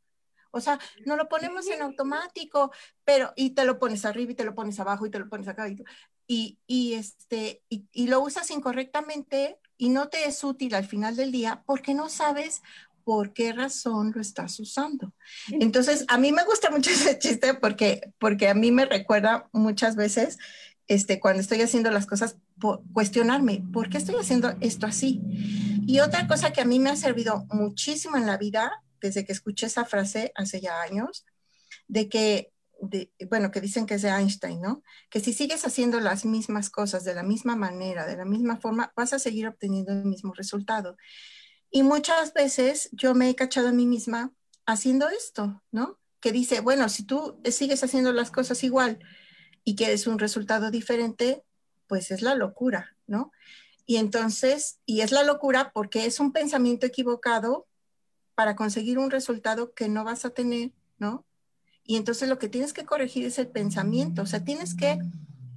[0.52, 2.72] o sea, no lo ponemos en automático,
[3.04, 5.48] pero y te lo pones arriba y te lo pones abajo y te lo pones
[5.48, 5.84] acá y,
[6.26, 11.16] y, y este, y, y lo usas incorrectamente y no te es útil al final
[11.16, 12.64] del día porque no sabes
[13.10, 15.16] por qué razón lo estás usando.
[15.50, 19.96] Entonces, a mí me gusta mucho ese chiste porque, porque a mí me recuerda muchas
[19.96, 20.38] veces,
[20.88, 25.20] este, cuando estoy haciendo las cosas, po- cuestionarme, ¿por qué estoy haciendo esto así?
[25.88, 29.32] Y otra cosa que a mí me ha servido muchísimo en la vida, desde que
[29.32, 31.26] escuché esa frase hace ya años,
[31.88, 34.84] de que, de- bueno, que dicen que es de Einstein, ¿no?
[35.10, 38.94] Que si sigues haciendo las mismas cosas de la misma manera, de la misma forma,
[38.96, 40.96] vas a seguir obteniendo el mismo resultado.
[41.72, 44.34] Y muchas veces yo me he cachado a mí misma
[44.66, 46.00] haciendo esto, ¿no?
[46.20, 49.00] Que dice, bueno, si tú sigues haciendo las cosas igual
[49.64, 51.44] y quieres un resultado diferente,
[51.88, 53.32] pues es la locura, ¿no?
[53.86, 57.68] Y entonces, y es la locura porque es un pensamiento equivocado
[58.36, 61.26] para conseguir un resultado que no vas a tener, ¿no?
[61.84, 65.00] Y entonces lo que tienes que corregir es el pensamiento, o sea, tienes que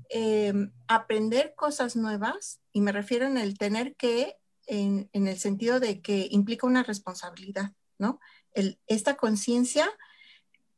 [0.08, 0.52] eh,
[0.88, 4.36] aprender cosas nuevas, y me refiero en el tener que
[4.66, 8.20] en, en, el sentido de que implica una responsabilidad, ¿no?
[8.52, 9.88] El, esta conciencia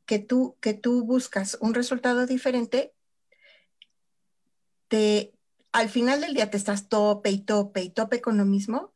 [0.06, 2.94] que tú, que tú buscas un resultado diferente,
[4.88, 5.34] te,
[5.72, 8.94] al final del día te estás tope y tope y tope con lo mismo,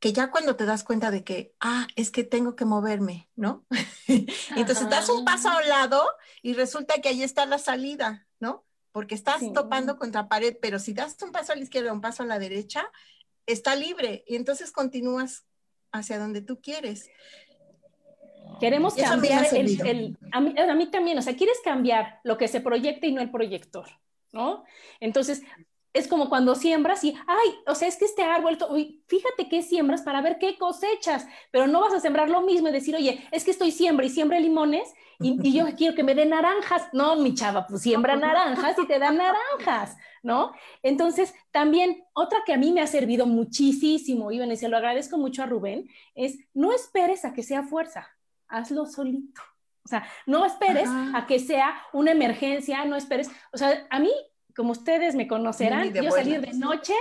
[0.00, 3.66] que ya cuando te das cuenta de que, ah, es que tengo que moverme, ¿no?
[4.56, 6.02] Entonces das un paso a un lado
[6.40, 8.64] y resulta que ahí está la salida, ¿no?
[8.92, 9.52] Porque estás sí.
[9.52, 12.38] topando contra pared, pero si das un paso a la izquierda, un paso a la
[12.38, 12.90] derecha,
[13.48, 15.44] está libre y entonces continúas
[15.90, 17.10] hacia donde tú quieres.
[18.60, 22.48] Queremos cambiar el, el a, mí, a, mí, también, o sea, quieres cambiar lo que
[22.48, 23.88] se proyecta y no el proyector,
[24.32, 24.64] ¿no?
[25.00, 25.42] Entonces,
[25.92, 29.62] es como cuando siembras y, ay, o sea, es que este árbol, uy, fíjate qué
[29.62, 33.26] siembras para ver qué cosechas, pero no vas a sembrar lo mismo y decir, oye,
[33.32, 36.88] es que estoy siembra y siembra limones y, y yo quiero que me den naranjas.
[36.92, 40.52] No, mi chava, pues siembra naranjas y te dan naranjas, ¿no?
[40.82, 45.42] Entonces, también otra que a mí me ha servido muchísimo, y se lo agradezco mucho
[45.42, 48.08] a Rubén, es no esperes a que sea fuerza,
[48.46, 49.42] hazlo solito.
[49.84, 51.16] O sea, no esperes Ajá.
[51.16, 54.10] a que sea una emergencia, no esperes, o sea, a mí
[54.58, 56.92] como ustedes me conocerán, yo salir de noche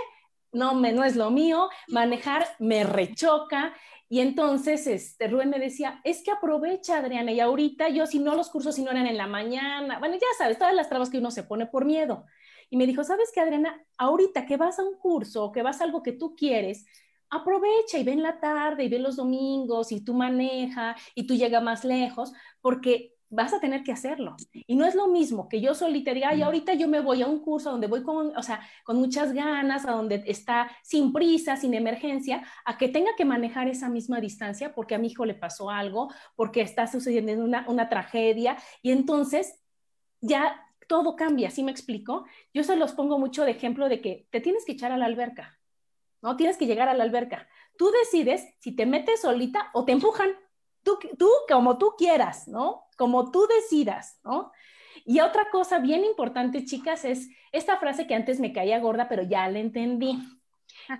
[0.51, 3.73] no, me, no es lo mío, manejar me rechoca.
[4.07, 8.35] Y entonces este, Rubén me decía, es que aprovecha, Adriana, y ahorita yo, si no
[8.35, 11.17] los cursos, si no eran en la mañana, bueno, ya sabes, todas las trabas que
[11.17, 12.25] uno se pone por miedo.
[12.69, 13.83] Y me dijo, ¿sabes qué, Adriana?
[13.97, 16.85] Ahorita que vas a un curso o que vas a algo que tú quieres,
[17.31, 21.59] aprovecha y ven la tarde y ven los domingos y tú maneja y tú llega
[21.59, 24.35] más lejos, porque vas a tener que hacerlo.
[24.53, 27.27] Y no es lo mismo que yo solita diga, ay, ahorita yo me voy a
[27.27, 31.57] un curso donde voy con, o sea, con muchas ganas, a donde está sin prisa,
[31.57, 35.33] sin emergencia, a que tenga que manejar esa misma distancia porque a mi hijo le
[35.33, 38.57] pasó algo, porque está sucediendo una, una tragedia.
[38.81, 39.59] Y entonces
[40.21, 42.25] ya todo cambia, ¿sí me explico?
[42.53, 45.05] Yo se los pongo mucho de ejemplo de que te tienes que echar a la
[45.05, 45.59] alberca,
[46.21, 46.37] ¿no?
[46.37, 47.47] Tienes que llegar a la alberca.
[47.77, 50.31] Tú decides si te metes solita o te empujan.
[50.83, 52.86] Tú, tú como tú quieras, ¿no?
[52.97, 54.51] Como tú decidas, ¿no?
[55.05, 59.23] Y otra cosa bien importante, chicas, es esta frase que antes me caía gorda, pero
[59.23, 60.19] ya la entendí.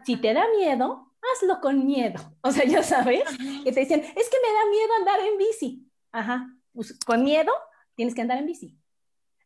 [0.06, 2.20] Si te da miedo, hazlo con miedo.
[2.42, 3.24] O sea, ya sabes,
[3.64, 5.86] que te dicen, es que me da miedo andar en bici.
[6.14, 7.52] Ajá, pues con miedo
[7.96, 8.80] tienes que andar en bici.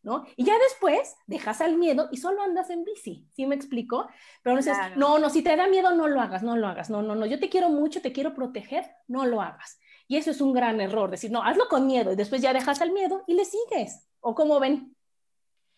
[0.04, 0.26] ¿No?
[0.36, 4.10] Y ya después dejas al miedo y solo andas en bici, ¿sí me explico?
[4.42, 4.96] Pero no claro.
[4.96, 7.28] no, no, si te da miedo, no lo hagas, no lo hagas, no, no, no,
[7.28, 9.80] yo te quiero mucho, te quiero proteger, no lo hagas.
[10.12, 12.82] Y eso es un gran error, decir, no, hazlo con miedo y después ya dejas
[12.82, 14.10] al miedo y le sigues.
[14.20, 14.94] ¿O cómo ven?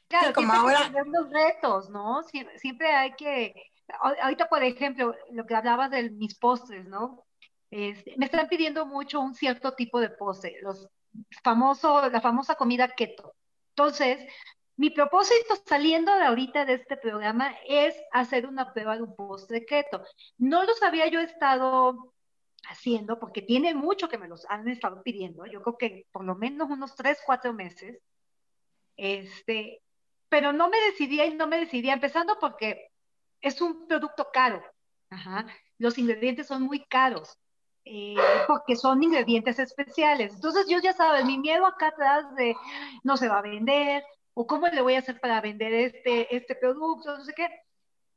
[0.07, 2.23] Claro, sí, como ahora los retos, ¿no?
[2.23, 3.53] Siempre, siempre hay que
[4.23, 7.27] ahorita, por ejemplo, lo que hablabas de mis postres, ¿no?
[7.69, 10.87] Este, me están pidiendo mucho un cierto tipo de postre, los
[11.43, 13.35] famoso, la famosa comida keto.
[13.75, 14.27] Entonces,
[14.77, 19.63] mi propósito saliendo de ahorita de este programa es hacer una prueba de un postre
[19.63, 20.03] keto.
[20.39, 22.15] No los había yo estado
[22.69, 25.45] haciendo porque tiene mucho que me los han estado pidiendo.
[25.45, 27.99] Yo creo que por lo menos unos tres, cuatro meses.
[28.95, 29.81] Este,
[30.29, 32.89] pero no me decidía y no me decidía, empezando porque
[33.41, 34.63] es un producto caro.
[35.77, 37.37] Los ingredientes son muy caros.
[37.85, 38.15] Eh,
[38.47, 40.33] porque son ingredientes especiales.
[40.33, 42.55] Entonces yo ya sabes, mi miedo acá atrás de
[43.03, 44.03] no se va a vender,
[44.33, 47.47] o cómo le voy a hacer para vender este, este producto, no sé qué.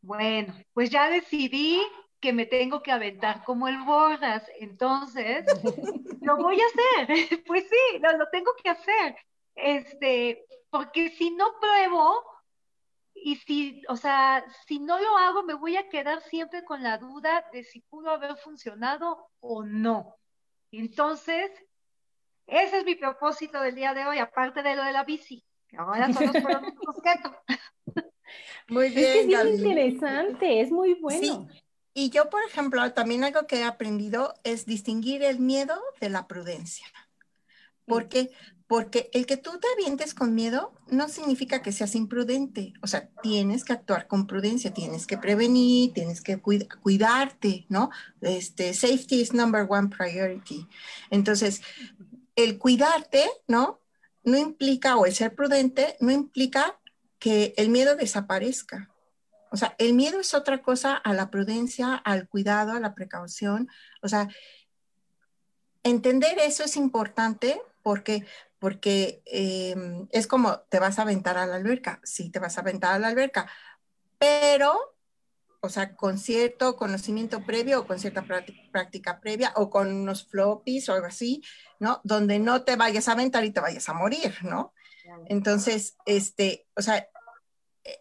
[0.01, 1.83] Bueno, pues ya decidí
[2.27, 5.45] que me tengo que aventar como el Bordas, entonces
[6.23, 9.17] lo voy a hacer, pues sí, lo, lo tengo que hacer,
[9.55, 12.21] este, porque si no pruebo,
[13.15, 16.99] y si, o sea, si no lo hago, me voy a quedar siempre con la
[16.99, 20.17] duda de si pudo haber funcionado o no.
[20.73, 21.53] Entonces,
[22.49, 25.45] ese es mi propósito del día de hoy, aparte de lo de la bici.
[25.79, 27.37] Ahora son los productos keto.
[28.69, 29.05] Muy bien.
[29.05, 31.49] Es que es bien interesante, es muy bueno.
[31.49, 31.66] Sí.
[31.99, 36.27] Y yo, por ejemplo, también algo que he aprendido es distinguir el miedo de la
[36.27, 36.85] prudencia.
[37.87, 38.33] ¿Por qué?
[38.67, 42.75] Porque el que tú te avientes con miedo no significa que seas imprudente.
[42.83, 47.89] O sea, tienes que actuar con prudencia, tienes que prevenir, tienes que cuidarte, ¿no?
[48.21, 50.69] Este, safety is number one priority.
[51.09, 51.63] Entonces,
[52.35, 53.81] el cuidarte, ¿no?
[54.23, 56.79] No implica, o el ser prudente, no implica
[57.19, 58.91] que el miedo desaparezca.
[59.57, 63.71] O sea, el miedo es otra cosa a la prudencia, al cuidado, a la precaución.
[64.03, 64.29] O sea,
[65.83, 68.27] entender eso es importante porque
[68.59, 72.61] porque em, es como te vas a aventar a la alberca, sí te vas a
[72.61, 73.51] aventar a la alberca,
[74.19, 74.79] pero,
[75.61, 78.27] o sea, con cierto conocimiento previo o con cierta
[78.71, 81.43] práctica previa o con unos floppies o algo así,
[81.81, 82.03] ¿no?
[82.05, 84.75] Donde no te vayas a aventar y te vayas a morir, ¿no?
[85.29, 87.09] Entonces, este, o sea,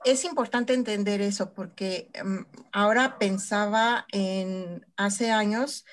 [0.03, 5.85] es importante entender eso porque em, ahora pensaba en hace años,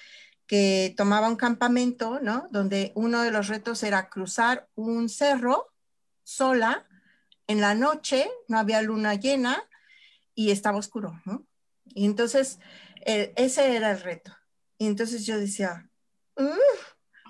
[0.46, 2.46] que tomaba un campamento, ¿no?
[2.50, 5.72] Donde uno de los retos era cruzar un cerro
[6.24, 6.86] sola
[7.46, 9.66] en la noche, no había luna llena
[10.34, 11.46] y estaba oscuro, ¿no?
[11.86, 12.58] Y entonces
[13.06, 14.36] eh, ese era el reto.
[14.78, 15.88] Y entonces yo decía,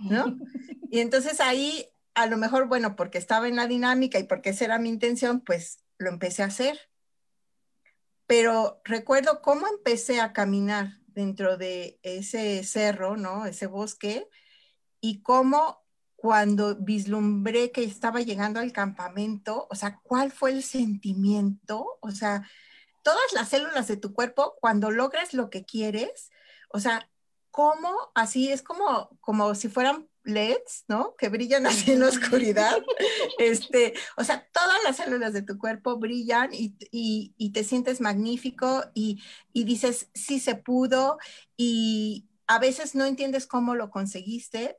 [0.01, 0.37] ¿no?
[0.91, 4.67] Y entonces ahí, a lo mejor, bueno, porque estaba en la dinámica y porque esa
[4.67, 6.79] era mi intención, pues lo empecé a hacer.
[8.27, 13.47] Pero recuerdo cómo empecé a caminar dentro de ese cerro, ¿no?
[13.47, 14.29] Ese bosque,
[15.01, 15.83] y cómo
[16.17, 21.99] cuando vislumbré que estaba llegando al campamento, o sea, ¿cuál fue el sentimiento?
[22.01, 22.49] O sea,
[23.03, 26.31] todas las células de tu cuerpo, cuando logras lo que quieres,
[26.69, 27.11] o sea,
[27.51, 27.93] ¿cómo?
[28.15, 31.15] Así es como, como si fueran LEDs, ¿no?
[31.17, 32.79] Que brillan así en la oscuridad.
[33.39, 39.23] Este, o sea, todas las células de tu cuerpo brillan y, te sientes magnífico y,
[39.53, 41.19] y, dices, sí se pudo
[41.57, 44.79] y a veces no entiendes cómo lo conseguiste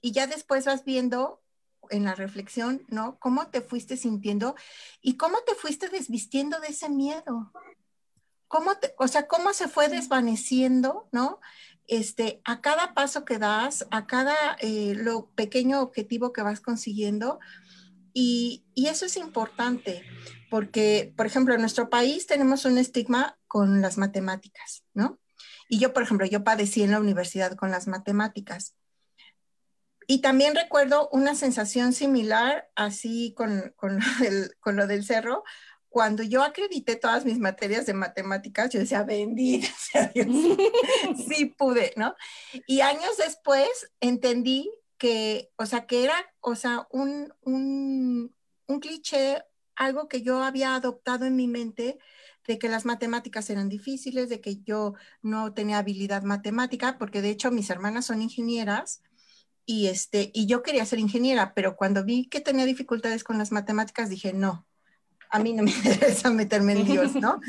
[0.00, 1.42] y ya después vas viendo
[1.90, 3.18] en la reflexión, ¿no?
[3.18, 4.54] Cómo te fuiste sintiendo
[5.00, 7.52] y cómo te fuiste desvistiendo de ese miedo.
[8.46, 11.40] ¿Cómo te, o sea, cómo se fue desvaneciendo, ¿no?
[11.88, 17.40] Este, a cada paso que das, a cada eh, lo pequeño objetivo que vas consiguiendo.
[18.12, 20.02] Y, eso es importante
[20.50, 25.18] porque, por ejemplo, en nuestro país tenemos un estigma con las matemáticas, ¿no?
[25.68, 28.74] Y yo, por ejemplo, yo padecí en la universidad con las matemáticas.
[30.06, 33.98] Y también recuerdo una sensación similar, así con, con,
[34.60, 35.44] con lo del cerro,
[35.98, 40.28] cuando yo acredité todas mis materias de matemáticas, yo decía, bendita sea Dios,
[41.28, 42.14] sí pude, ¿no?
[42.68, 43.68] Y años después
[43.98, 48.32] entendí que, o sea, que era, o sea, un, un,
[48.68, 49.42] un cliché,
[49.74, 51.98] algo que yo había adoptado en mi mente
[52.46, 57.30] de que las matemáticas eran difíciles, de que yo no tenía habilidad matemática, porque de
[57.30, 59.02] hecho mis hermanas son ingenieras
[59.66, 63.50] y, este, y yo quería ser ingeniera, pero cuando vi que tenía dificultades con las
[63.50, 64.68] matemáticas dije, no,
[65.30, 67.40] a mí no me interesa meterme en Dios, ¿no?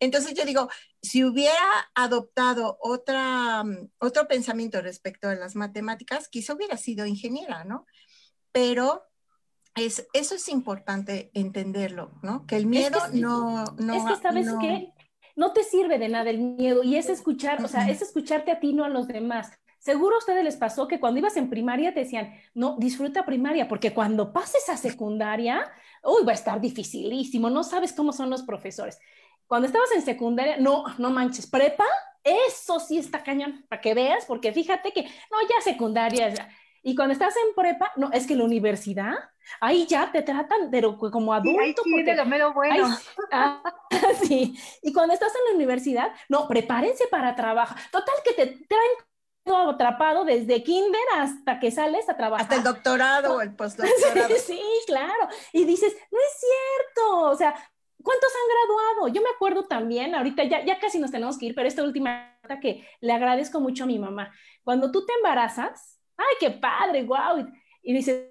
[0.00, 0.68] Entonces yo digo,
[1.02, 7.64] si hubiera adoptado otra, mm, otro pensamiento respecto a las matemáticas, quizá hubiera sido ingeniera,
[7.64, 7.86] ¿no?
[8.52, 9.04] Pero
[9.74, 12.46] es, eso es importante entenderlo, ¿no?
[12.46, 13.94] Que el miedo no, no...
[13.94, 14.92] Es que sabes no, que
[15.36, 18.58] no te sirve de nada el miedo y es escuchar, o sea, es escucharte a
[18.58, 19.52] ti, no a los demás.
[19.78, 23.68] Seguro a ustedes les pasó que cuando ibas en primaria te decían, no, disfruta primaria,
[23.68, 25.70] porque cuando pases a secundaria,
[26.06, 28.98] uy, va a estar dificilísimo, no sabes cómo son los profesores.
[29.46, 31.84] Cuando estabas en secundaria, no, no manches, prepa,
[32.24, 36.48] eso sí está cañón, para que veas, porque fíjate que, no, ya secundaria, ya.
[36.82, 39.14] Y cuando estás en prepa, no, es que la universidad,
[39.60, 41.60] ahí ya te tratan, pero como adulto.
[41.60, 42.96] ahí sí, de lo mero bueno.
[43.32, 43.60] ah,
[44.22, 44.56] sí.
[44.82, 47.74] Y cuando estás en la universidad, no, prepárense para trabajo.
[47.90, 48.92] Total que te traen
[49.54, 52.42] atrapado desde kinder hasta que sales a trabajar.
[52.44, 54.34] Hasta el doctorado o el postdoctorado.
[54.36, 55.28] sí, claro.
[55.52, 57.20] Y dices, no es cierto.
[57.30, 57.54] O sea,
[58.02, 59.08] ¿cuántos han graduado?
[59.08, 62.38] Yo me acuerdo también, ahorita ya, ya casi nos tenemos que ir, pero esta última
[62.60, 64.32] que le agradezco mucho a mi mamá.
[64.62, 67.02] Cuando tú te embarazas, ¡ay, qué padre!
[67.04, 67.48] ¡Wow!
[67.82, 68.30] Y dices,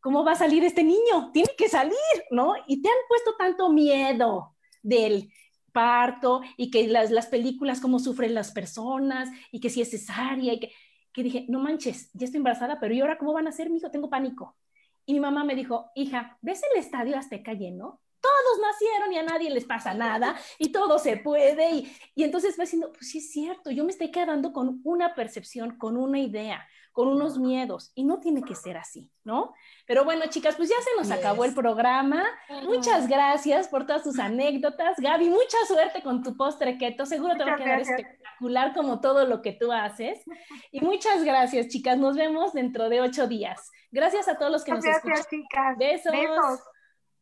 [0.00, 1.30] ¿cómo va a salir este niño?
[1.32, 1.96] Tiene que salir,
[2.30, 2.54] ¿no?
[2.66, 5.30] Y te han puesto tanto miedo del
[5.74, 10.54] parto y que las, las películas, cómo sufren las personas y que si es cesárea
[10.54, 10.72] y que,
[11.12, 13.78] que dije, no manches, ya estoy embarazada, pero ¿y ahora cómo van a ser, mi
[13.78, 13.90] hijo?
[13.90, 14.56] Tengo pánico.
[15.04, 18.00] Y mi mamá me dijo, hija, ¿ves el estadio Azteca lleno?
[18.20, 21.72] Todos nacieron y a nadie les pasa nada y todo se puede.
[21.72, 25.14] Y, y entonces va diciendo, pues sí es cierto, yo me estoy quedando con una
[25.14, 29.52] percepción, con una idea con unos miedos y no tiene que ser así, ¿no?
[29.84, 32.24] Pero bueno, chicas, pues ya se nos acabó el programa.
[32.62, 34.96] Muchas gracias por todas tus anécdotas.
[34.98, 37.04] Gaby, mucha suerte con tu postre keto.
[37.04, 40.22] Seguro te va a quedar espectacular como todo lo que tú haces.
[40.70, 41.98] Y muchas gracias, chicas.
[41.98, 43.72] Nos vemos dentro de ocho días.
[43.90, 45.02] Gracias a todos los que nos escuchan.
[45.04, 45.76] Gracias, chicas.
[45.76, 46.12] Besos.
[46.12, 46.60] Besos.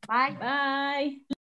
[0.07, 0.37] Bye.
[0.37, 1.42] Bye.